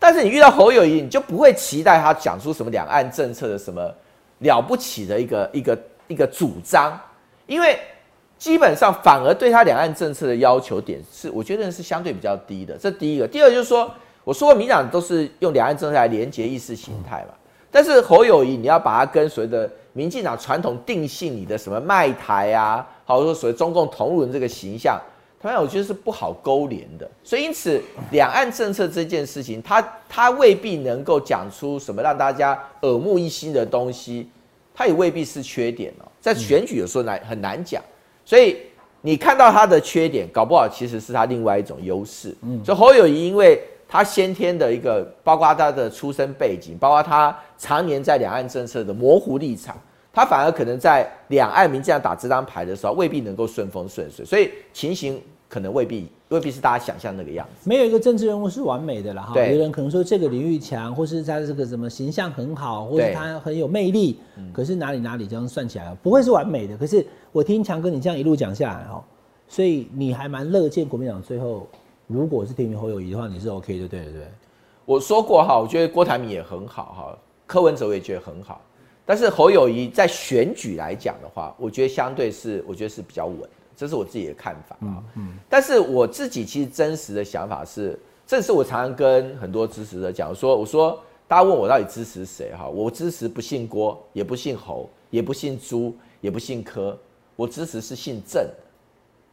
[0.00, 3.94] 但是你遇到侯友谊，你就不会期待他讲出什么两岸政策的什么
[4.38, 5.78] 了不起的一个一个
[6.08, 6.98] 一个主张，
[7.46, 7.78] 因为
[8.38, 12.78] 基本上反而对他两岸政策的要求点是，我觉得是相对比较低的。
[12.78, 13.90] 这第一个，第二就是说，
[14.24, 17.34] 我说过民党都是用两岸政策来连接意识形态嘛。
[17.70, 24.98] 但是侯友谊，你要把它跟随着民进党传统定性你的什么卖台啊，好者说所谓中共同路人这个形象，
[25.40, 27.10] 他们我觉得是不好勾连的。
[27.24, 27.82] 所以因此，
[28.12, 34.28] 两岸政策这件事情，他他未必能够讲出什么让大家耳目一新的东西，
[34.74, 36.06] 他也未必是缺点哦。
[36.20, 37.82] 在选举有时候难很难讲，
[38.24, 38.58] 所以
[39.00, 42.36] 你看到他的缺点，搞不好其实是他另外一种优势。
[42.42, 43.60] 嗯，所以侯友谊因为。
[43.92, 49.76] 他先天的一个，包括他的出身背景，包括他常年在两岸政策的模糊立场，
[50.12, 57.68] 他反而可能在两岸民进党打这张牌的时候，未必能够顺风顺水，所以情形可能未必未必是大家想象那个样子。
[57.68, 59.34] 没有一个政治人物是完美的啦，哈。
[59.34, 64.18] 对有人可能说这个林玉强，或是他这个什么形象很好，或是他很有魅力，
[64.52, 66.76] 可是哪里哪里这样算起来不会是完美的。
[66.76, 69.04] 可是我听强哥你这样一路讲下来，哈，
[69.48, 71.68] 所以你还蛮乐见国民党最后
[72.06, 74.26] 如果是提名侯友谊的话，你是 OK 的对了，对不对？
[74.84, 78.60] 我说过哈，我觉得郭台铭也很好哈，柯文哲我也觉得很好，
[79.04, 85.02] 但是侯友谊在选举来讲的话，我觉得相对是我觉得是比较稳的，这是我自己的看法啊。
[85.16, 96.96] 嗯，但是我自己其实真实的想法是，这是我常常跟很多支持者讲说，我说大家问我到底支持谁哈，我支持不姓郭，也不姓侯，也不姓朱，也不姓柯，
[97.36, 98.46] 我支持是姓郑，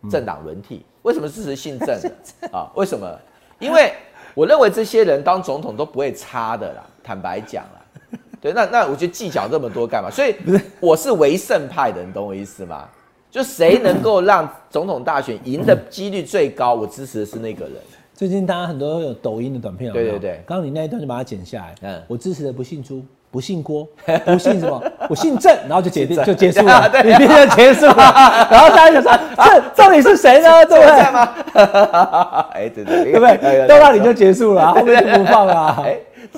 [0.10, 0.84] 政党轮替。
[1.04, 2.12] 为什么支持姓郑的
[2.52, 2.72] 啊？
[2.76, 3.20] 为什么？
[3.60, 3.94] 因为。
[4.36, 7.77] 我认为这些人当总统都不会差的啦，坦白讲啦，
[8.48, 10.10] 对，那那我就计较这么多干嘛？
[10.10, 10.34] 所以
[10.80, 12.86] 我是唯胜派的，你懂我意思吗？
[13.30, 17.74] 就谁能够让总统大选赢的几率最高，我支持的是那个人。
[18.14, 21.76] 最近大家很多有抖音的短片，对对对，刚刚你那一段就把它剪下来。
[21.82, 23.04] 嗯，我支持的不姓朱。
[23.30, 23.86] 不姓郭，
[24.26, 28.48] 不姓什么，我姓郑，然后就结就结束了， 影片就结束了。
[28.50, 30.66] 然后大家就说： “这到底是谁呢？
[30.66, 30.94] 对不对？”
[32.56, 33.68] 哎，对对，对不对？
[33.68, 35.86] 到那里就结束了，后面就不放了。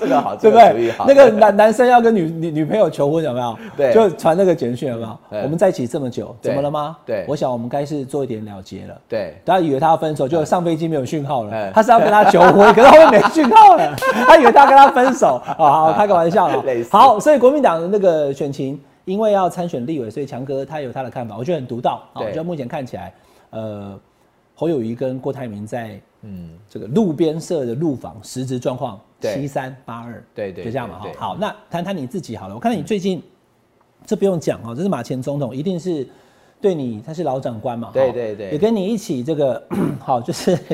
[0.00, 0.92] 这个好，对不对？
[1.06, 3.58] 那个男男生要跟女女女朋友求婚有没有？
[3.76, 5.42] 对，就传那个简讯有没有？
[5.42, 6.96] 我们在一起这么久，怎么了吗？
[7.04, 9.00] 对，我想我们该是做一点了结了。
[9.08, 11.72] 对，大家以为他要分手，就上飞机没有讯号了。
[11.72, 13.94] 他是要跟他求婚， 可是后面没讯号了。
[14.26, 16.64] 他以为他跟他分手，好 开个玩笑啊。
[16.90, 22.02] 好，所以国民党的那个选情，因为要参选立委，所以强哥他有他的看法，我觉得很独到。
[22.14, 23.12] 我觉得目前看起来，
[23.50, 23.98] 呃，
[24.54, 28.98] 侯友谊跟郭台铭在嗯这个路边社的路访实质状况。
[29.20, 31.08] 七三八二，对对，就这样嘛哈。
[31.18, 32.54] 好，那谈谈你自己好了。
[32.54, 33.22] 我看到你最近，
[34.06, 36.06] 这不用讲哦，这是马前总统，一定是
[36.60, 39.62] 对你，他是老长官嘛，对对对，也跟你一起这个
[40.00, 40.58] 好，就是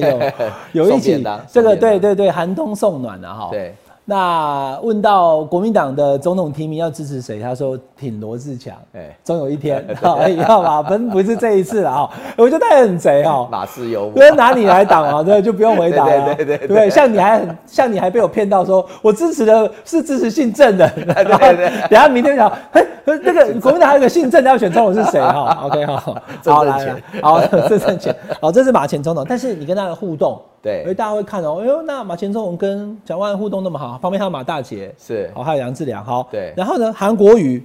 [0.72, 3.48] 有有一起这个对对对，寒冬送暖的哈。
[3.50, 3.74] 对。
[4.08, 7.40] 那问到国民党的总统提名要支持谁？
[7.40, 8.72] 他说挺罗志强。
[8.92, 9.94] 哎，总有一天，你
[10.36, 12.10] 知道吧不是这一次了啊！
[12.36, 16.34] 我觉得他很贼哦，马氏幽默，不是拿你来挡啊，对，就不用回答了。
[16.36, 20.88] 对对对对，像你还很像你还被我骗到说我支持的是支持姓郑的。
[20.94, 25.20] 对对对，等下明天讲，哎，那个国民党还有个姓郑的要选总统是谁？
[25.20, 30.40] 哈， OK 哈，好来，好郑正前，好，这是马前总统，但是你跟他的互动。
[30.60, 37.64] 对，所以大家会看哦，哎呦，那马前总统跟蒋万互动那么好，旁边还有马大姐，是，好，还有杨志良，好，对，然后呢，韩国瑜，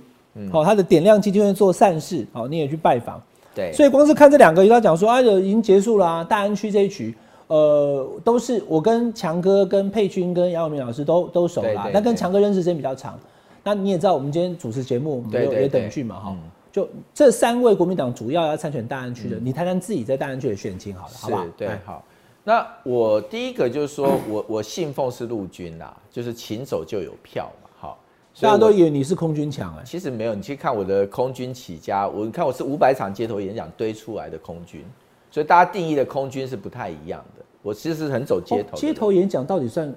[0.52, 3.20] 好，他的点亮基金会做善事，好，你也去拜访，
[3.56, 7.16] 对，所以光是看这两个，他讲说，啊，已经结束了，大安区这一局，
[7.48, 13.18] 呃，都是我跟强哥、跟佩君、跟杨永明老师都都熟啦，那跟强哥认识时间比较长，
[13.64, 16.38] 那你也知道，我们今天主持节目，我们有也等剧嘛，哈，
[16.72, 21.46] 就这三位国民党主要要参选大安区的，你谈谈自己在大安区的选情好了，好吧？
[21.56, 22.04] 对，好。
[22.44, 28.00] 那我第一个就是说，我我信奉是陆军啦，就是勤走就有票嘛，好，
[28.42, 34.84] 大家都以为你是空军强哎，其实没有，你去看我的空军起家，我看我是五百场街头演讲堆出来的空军，
[35.30, 37.46] 所以大家定义的空军是不太一样的。
[37.62, 39.94] 我其实是很走街头，街头演讲到底算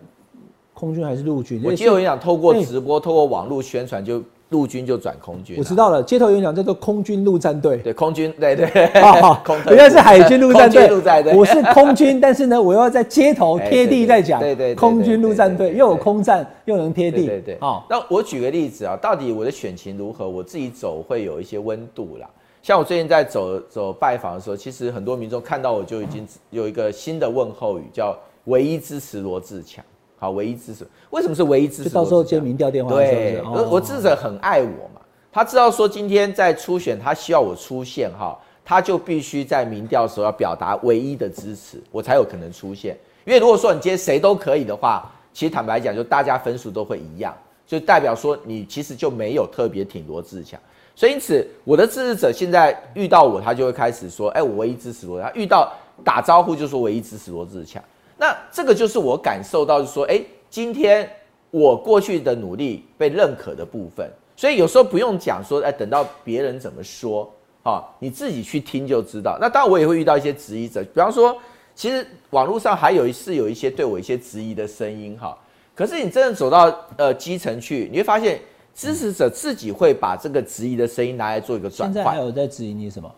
[0.85, 1.61] 空军还是陆军？
[1.65, 4.23] 我街头演讲透过直播、透过网络宣传就。
[4.51, 6.01] 陆军就转空军，我知道了。
[6.01, 8.71] 街头演讲叫做空军陆战队，对，空军，对对。
[8.75, 11.35] 原来 是海军陆战队，陆战队。
[11.35, 14.73] 我是空军，但是呢，我要在街头贴地在讲，对对。
[14.77, 17.59] 空军陆战队又有空战，又能贴地，对对。
[17.59, 20.29] 好，那我举个例子啊，到底我的选情如何？
[20.29, 22.29] 我自己走会有一些温度啦。
[22.63, 29.85] 像我最近在走走拜访的时候，其实很多民众看到我就已经有一个新的问候语，叫“唯一支持罗志强”。
[30.25, 31.91] 好，唯一支持，为什么是唯一支持？
[31.91, 32.91] 到时候接民调电话。
[32.95, 35.03] 对，我支持很爱我嘛。
[35.31, 42.97] 他知道说今天在初选，他需要我出现哈，他就必须在民调的时候要表达唯一的支持，我才有可能出现。
[43.27, 50.59] 因为如果说你今天谁都可以的话，其实坦白讲，就大家分数都会一样，就代表说你其实就没有特别挺罗志强。
[50.97, 55.71] 所以因此，我的支持者现在遇到我，他就会开始说：“哎，我唯一支持罗。”他遇到
[56.03, 57.83] 打招呼就说唯一支持罗志强。
[58.17, 61.09] 那这个就是我感受到，就是说：“哎，今天
[61.51, 67.31] 我过去的努力被认可的部分。”所以有时候不用讲说，哎，等到别人怎么说
[67.63, 69.39] 啊，你自己去听就知道。
[69.41, 71.37] 那当然我也会遇到一些质疑者，比方说，
[71.75, 75.37] 其实网络上还有一是有一些对我一些质疑的声音哈。
[75.75, 78.41] 可是你真的走到呃基层去，你会发现
[78.75, 81.95] 支持者自己会把这个质疑的声音拿来做一个转换。
[81.95, 83.11] 现在还有在质疑你什么？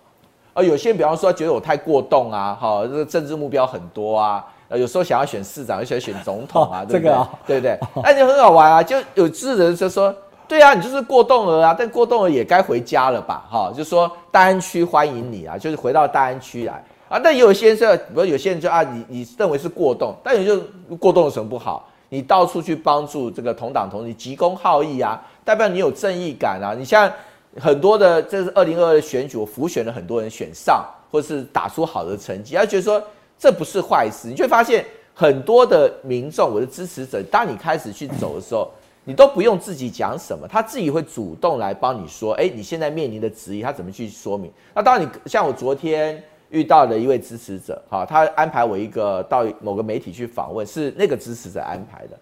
[0.54, 7.16] 呃，有些比方说觉得我太过动啊，哈，这个政治目标很多啊，呃，有时候想要选市长，有想选总统啊，对不对？
[7.46, 7.78] 对不对？
[8.02, 10.14] 那就很好玩啊，就有智人就说。
[10.48, 13.44] 对啊，你就是过动儿啊，但过动儿也该回家了吧？
[13.50, 17.18] 哈，就说大安区欢迎你啊，就是回到大安区来啊。
[17.18, 20.60] 但有些人，比如有些人就啊，你你认为是过动，但你就
[20.98, 21.88] 过动有什么不好？
[22.08, 26.76] 你到处去帮助这个同党同志，急公好义啊，代表你有正义感啊。
[26.78, 27.10] 你像
[27.58, 33.02] 很多的，这是二零二二选举，我浮选了很多人选上，或或是打出好的成绩，他觉得说
[33.38, 34.84] 这不是坏事，你就会发现
[35.14, 38.70] 很多的民众，我的支持者，当你开始去走的时候，
[39.04, 44.50] 你都不用自己讲什么，他自己会主动来帮你说，哎，你现在面临的质疑，他怎么去说明？
[44.74, 52.18] 那当，你像我昨天遇到的一位支持者，哈，他安排我一个到某个媒体去访问，是那个支持者安排的。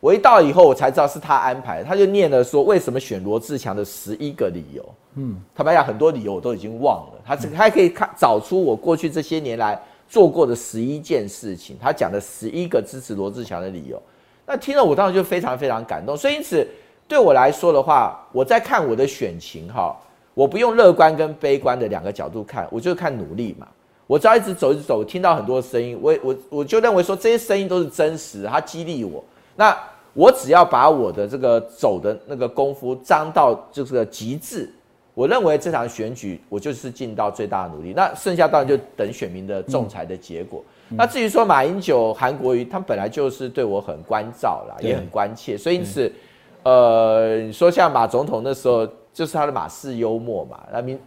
[0.00, 4.84] 我一到以后，我才知道是他安排，他就念了说为什么选罗志强的十一个理由。
[5.14, 7.20] 嗯，坦白讲，很多理由我都已经忘了。
[7.24, 9.80] 他这他还可以看找出我过去这些年来
[10.12, 14.00] 做过的十一件事情，他讲的十一个支持罗志强的理由。
[14.44, 16.14] 那听了我当时就非常非常感动。
[16.14, 16.68] 所以因此
[17.08, 19.96] 对我来说的话，我在看我的选情哈，
[20.34, 23.66] 我不用乐观跟悲观的两个角度看，我就看努力嘛。
[24.06, 29.24] 我只要一直走一直走，听到很多声音，我我我就认为说这些声音都是真实，它激励我。
[29.56, 29.74] 那
[30.12, 34.70] 我只要把我的这个走的那个功夫张到就是个极致，
[35.14, 37.92] 我认为这场选举我就是尽到最大的努力。
[37.94, 40.64] 那剩下当然就等选民的仲裁的结果。
[40.88, 46.12] 那至于说马英九、韩国瑜，他们本来就是对我很关照啦，也很关切，所以因此，
[46.62, 50.60] 呃，你说像马总统那时候就是他的马式幽默嘛。
[50.72, 50.98] 那民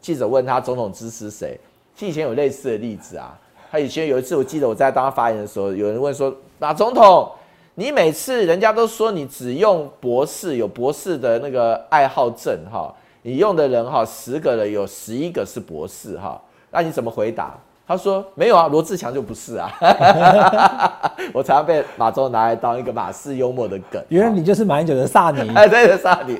[0.00, 1.58] 记者问他总统支持谁，
[1.94, 3.38] 其实以前有类似的例子啊。
[3.70, 7.30] 他以前有一次我记得我在当他发言的时候，有人问说马总统。
[7.74, 17.54] 你每次人家都说你只用博士，有博士的那个爱好证哈，你用的人哈十个人有十一个是博士哈，那你怎么回答？
[17.86, 19.70] 他说没有啊，罗志强就不是啊。
[21.34, 24.02] 我常常被马总拿来当一个马式幽默的梗。
[24.08, 26.36] 原来你就是马英九的萨尼， 哎，对的萨尼，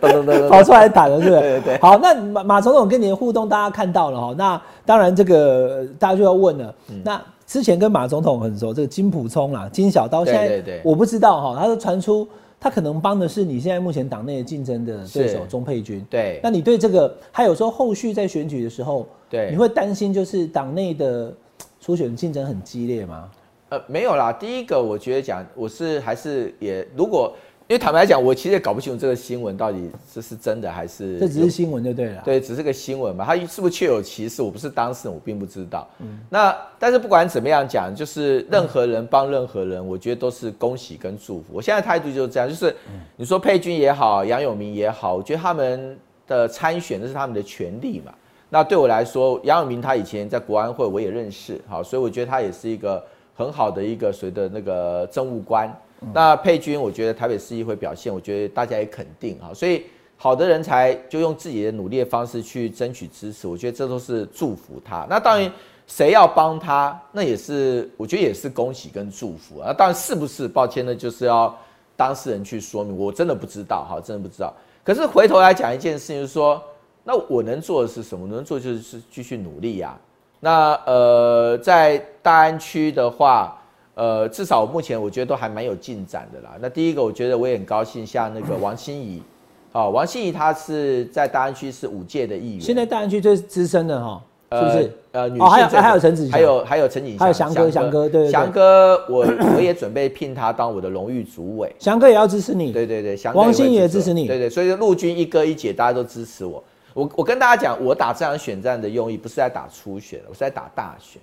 [0.00, 1.40] 噔噔噔跑出来打了，是不是？
[1.40, 1.78] 对对对。
[1.80, 4.34] 好，那马马总统跟你的互动，大家看到了哈。
[4.36, 7.20] 那当然这个大家就要问了，那。
[7.44, 12.26] 之前跟马总统很熟，这个金普聪啦，金小刀，现在我不知道哈，他说传出
[12.62, 16.00] 他可能帮的是你现在目前党内的竞争的对手钟佩君。
[16.08, 21.34] 对，那你对这个还有说后续在选举的时候，对，你会担心就是党内的
[21.80, 23.28] 初选竞争很激烈吗？
[23.70, 27.34] 呃，没有啦，第一个我觉得讲我是还是也如果。
[27.72, 32.20] 因为坦白讲，我其实也搞不清楚这个新闻到底这是真的还是这只是新闻就对了。
[32.22, 34.42] 对，只是个新闻嘛，他是不是确有其事？
[34.42, 35.88] 我不是当事人，我并不知道。
[36.00, 41.44] 嗯，那但是不管怎么样讲，就是任何人帮任何人，我觉得都是恭喜跟祝福。
[41.50, 42.76] 我现在态度就是这样，就是
[43.16, 48.12] 你说佩君也好，杨永明也好，我觉得他们的参选那是他们的权利嘛。
[48.50, 53.02] 那对我来说，杨永明他以前在国安会我也认识，好，所以我觉得他也是一个
[53.34, 55.74] 很好的一个谁的那个政务官。
[56.12, 59.84] 那佩君，我觉得台北市议会表现，我觉得大家也肯定啊，所以
[60.16, 65.06] 好的人才就用自己的努力的方式去争取支持，我觉得这都是祝福他。
[65.08, 65.52] 那当然，
[65.86, 69.72] 谁要帮他，那也是我觉得也是恭喜跟祝福啊。
[69.72, 71.56] 当然是不是，抱歉呢，就是要
[71.96, 74.52] 当事人去说明，我真的不知道哈，真的不知道。
[74.84, 76.62] 可是回头来讲一件事情，就是说，
[77.04, 78.26] 那我能做的是什么？
[78.26, 79.96] 能做就是继续努力呀。
[80.40, 83.56] 那呃，在大安区的话。
[83.94, 86.56] 呃，至少目前我觉得都还蛮有进展的啦。
[86.60, 89.22] 那第一个，我觉得我也很高兴，像那个王心怡，
[89.70, 94.92] 好，王心怡她是在大安区是五届的议员，现在大安区最资深的哈，是不是？
[95.12, 99.26] 呃，女性还有还有陈子还有还有陈景，还有翔哥，翔哥对，翔哥，我
[99.56, 106.64] 我也准备聘他当我的荣誉主委，翔哥也要支持你，对对对，翔哥王心怡也支持你，对对，所以陆军一哥一姐大家都支持我。
[106.94, 111.20] 我我跟大家讲，我打这场选战的用意不是在打初选，我是在打大选。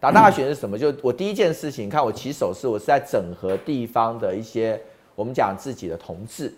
[0.00, 0.78] 打大选是什么？
[0.78, 4.80] 就我第一件事情，看我起手是，我是在整合地方的一些
[5.14, 6.52] 我们讲自己的同志。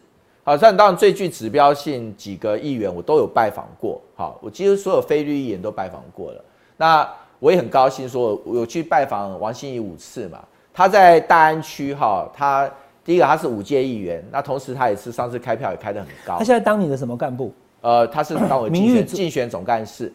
[0.44, 4.00] 好，像当然最具指标性几个议员，我都有拜访过。
[4.14, 6.44] 好，我几乎所有非绿议员都拜访过了。
[6.76, 7.08] 那
[7.40, 10.38] 我也很高兴，说我有去拜访王心怡五次嘛。
[10.72, 12.70] 他在大安区哈，他
[13.04, 16.38] 第一个他是五届议员，那同时他也是上次开票也开得很高。
[16.38, 17.52] 他现在当你的什么干部？
[17.80, 20.12] 呃，他是当我竞选竞选总干事。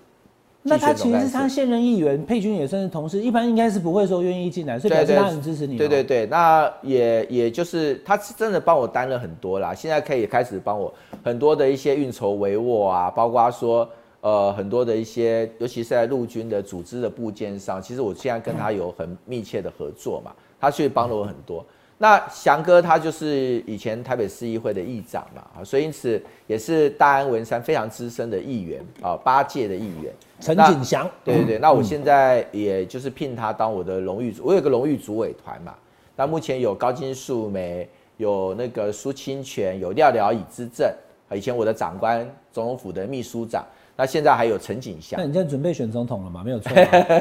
[0.68, 5.78] 那他其实是他现任议员，佩君也算是同事，一般应该是不会说愿意进来，所以表示他很支持你。
[5.78, 10.94] 对对对，那也也就是他是真的帮我担了很多啦，现在可以开始帮我
[11.24, 13.88] 很多的一些运筹帷幄啊，包括说
[14.22, 21.66] 呃很多的一些，尤其是在陆军的组织的部件上，其实我现在跟他有很密切的合作嘛，他去帮了我很多。
[22.00, 30.14] 那翔哥他就是以前台北市议会的议长嘛，啊，所以因此也是大安文山非常资深的议员啊，八届的议员。
[30.40, 35.74] 陈景祥，对对对，那我现在也就是聘他当我的荣誉主，我有个荣誉组委团嘛。
[36.16, 40.88] 那目前有高金素梅，有那个苏清泉，有廖廖以之正，
[41.32, 43.64] 以前我的长官，总统府的秘书长。
[43.96, 45.20] 那现在还有陈景祥。
[45.20, 46.44] 那你现在准备选总统了吗？
[46.46, 46.72] 没有错，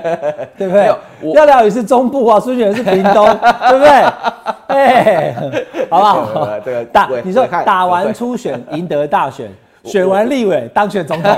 [0.58, 0.94] 对不对？
[1.32, 3.88] 廖廖也是中部啊，苏清泉是屏东，对不对？
[4.68, 5.34] 哎，
[5.88, 6.60] 好不好？
[6.60, 9.50] 这个打，你说打完初选 赢得大选。
[9.84, 11.32] 选完立委当选总统，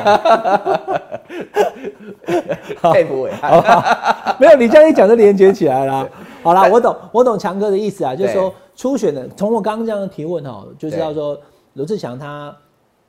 [2.93, 4.37] 佩服伟好不好？
[4.39, 6.09] 没有，你这样一讲就连接起来了。
[6.43, 11.39] 好啦，我懂，我懂强哥的意思啊，就是说初选的，从我刚刚这样的提问哈，就知道说
[11.75, 12.55] 罗志祥他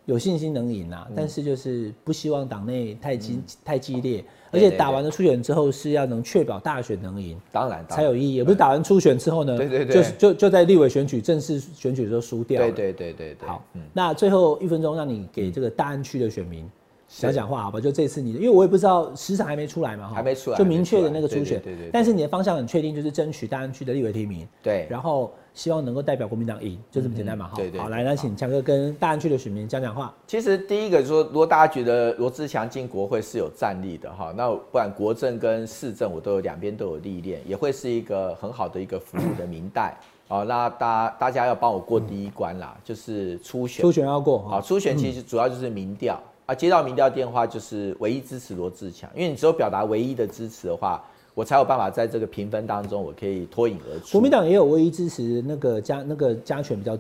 [0.05, 13.47] 有信心能赢啊，但是就是不希望党内太激太激烈，而且打完了初选之后是要能确保大选能赢，当然才有意义，也不是打完初选之后呢，对对对，就就就在立委选举正式选举的时候输掉，对对对对对。
[13.47, 13.63] 好，
[13.93, 16.67] 那最后一分钟让你给这个大安区的选民。
[17.09, 21.89] 讲讲话好吧，就这次你的，因为我也不知道时长还没出来嘛，还没出来，就明确的那个初选，对对。
[21.91, 24.85] 但是你的方向很确定，就是争取大安区的立委提名，对。
[24.87, 27.53] 然后希望能够代表国民党赢，就这么简单嘛，哈。
[27.55, 27.81] 对对。
[27.81, 30.13] 好，来，那请强哥跟大安区的选民讲讲话。
[30.27, 39.97] 其实第一个说，如果大家觉得罗志强进国会是有战力的哈，那不管国政跟市政，我都有两边都有历练，也会是一个很好的一个服务的明代。
[40.29, 43.81] 哦，那大大家要帮我过第一关啦，就是初选。
[43.81, 44.47] 初选要过。
[44.47, 46.21] 好，初选其实主要就是民调。
[46.49, 50.99] 啊，接到民调电话就是唯一支持罗志强，因为你只有表达唯一的支持的话，
[51.35, 54.13] 我才有办法在这个评分当中，我可以脱颖而出。
[54.13, 56.97] 国民党也有唯一支持那个加那个加权比较，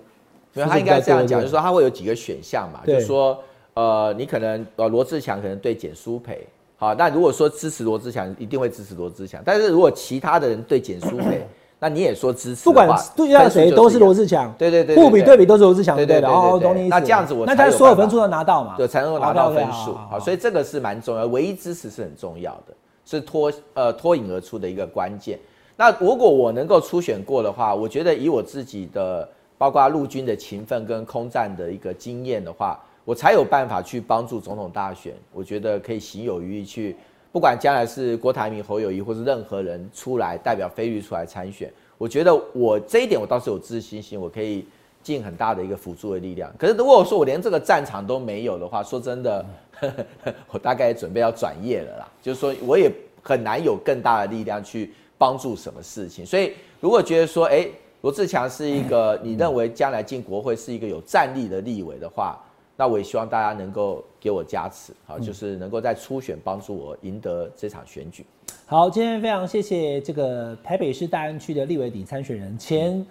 [0.53, 3.43] 所以他应该这样讲，就是说他会有几个选项嘛，就是说
[3.73, 6.45] 呃，你可能呃罗志强可能对简书培，
[6.77, 11.43] 好，那如果说支持罗志强，一定会支持罗志强，但是如果其他的人对简书培。
[11.81, 16.27] 那你也说支持，不管对战谁都是罗志强，对对对，互比对比都是罗志强，对对的。
[16.27, 16.89] 哦，懂你意思。
[16.89, 18.75] 那这样子我那他所有分数都拿到嘛？
[18.75, 19.93] 对，才能够拿到分数。
[20.09, 22.73] 好，所以这个是蛮重要，唯一支持是很重要的，
[23.05, 25.39] 是脱呃脱颖而出的一个关键。
[25.77, 29.25] 那如果我能够初选过的话，我觉得以我自己的
[29.57, 35.13] 包括陆军的勤奋跟空战的一个经验的话，我才有办法去帮助总统大选。
[35.31, 36.97] 我觉得可以行有余力去。
[37.31, 44.65] 不管将来是郭台铭、侯友谊，或是任何人出来代表飞律出来参选，我觉得我这一点我倒是有自信心，我可以
[45.03, 46.51] 尽很大的一个辅助的力量。
[46.57, 49.45] 可是如果我说我连这个战场都没有的话，说真的，
[50.49, 52.07] 我大概准备要转业了啦。
[52.21, 56.25] 就是说我也很难有更大的力量去帮助什么事情。
[56.25, 57.67] 所以如果觉得说，哎，
[58.01, 62.43] 罗志强是一个你认为将来进国会是一个有战力的立委的话。
[62.79, 68.25] 那我也希望大家能够给我加持，好，就是能够在初选帮助我赢得这场选举。
[68.65, 73.05] 好，今天非常谢谢这个台北市大安区的立委底参选人、前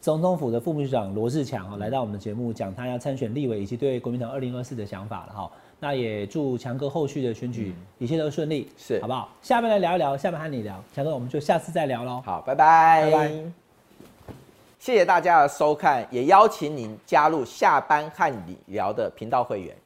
[0.00, 5.50] 总统府的副秘书长罗志强哈，来到我们的节目讲他要参选立委以及对国民党二零二四的想法了哈。
[5.78, 9.28] 那也祝强哥后续的选举一切都顺利，是好不好？
[9.42, 12.22] 下面来聊一聊，下面和你聊，强哥我们就下次再聊喽。
[12.24, 13.69] 好，拜拜，拜拜。
[14.80, 19.76] 谢谢大家的收看，也邀请您加入下班和理疗的频道会员。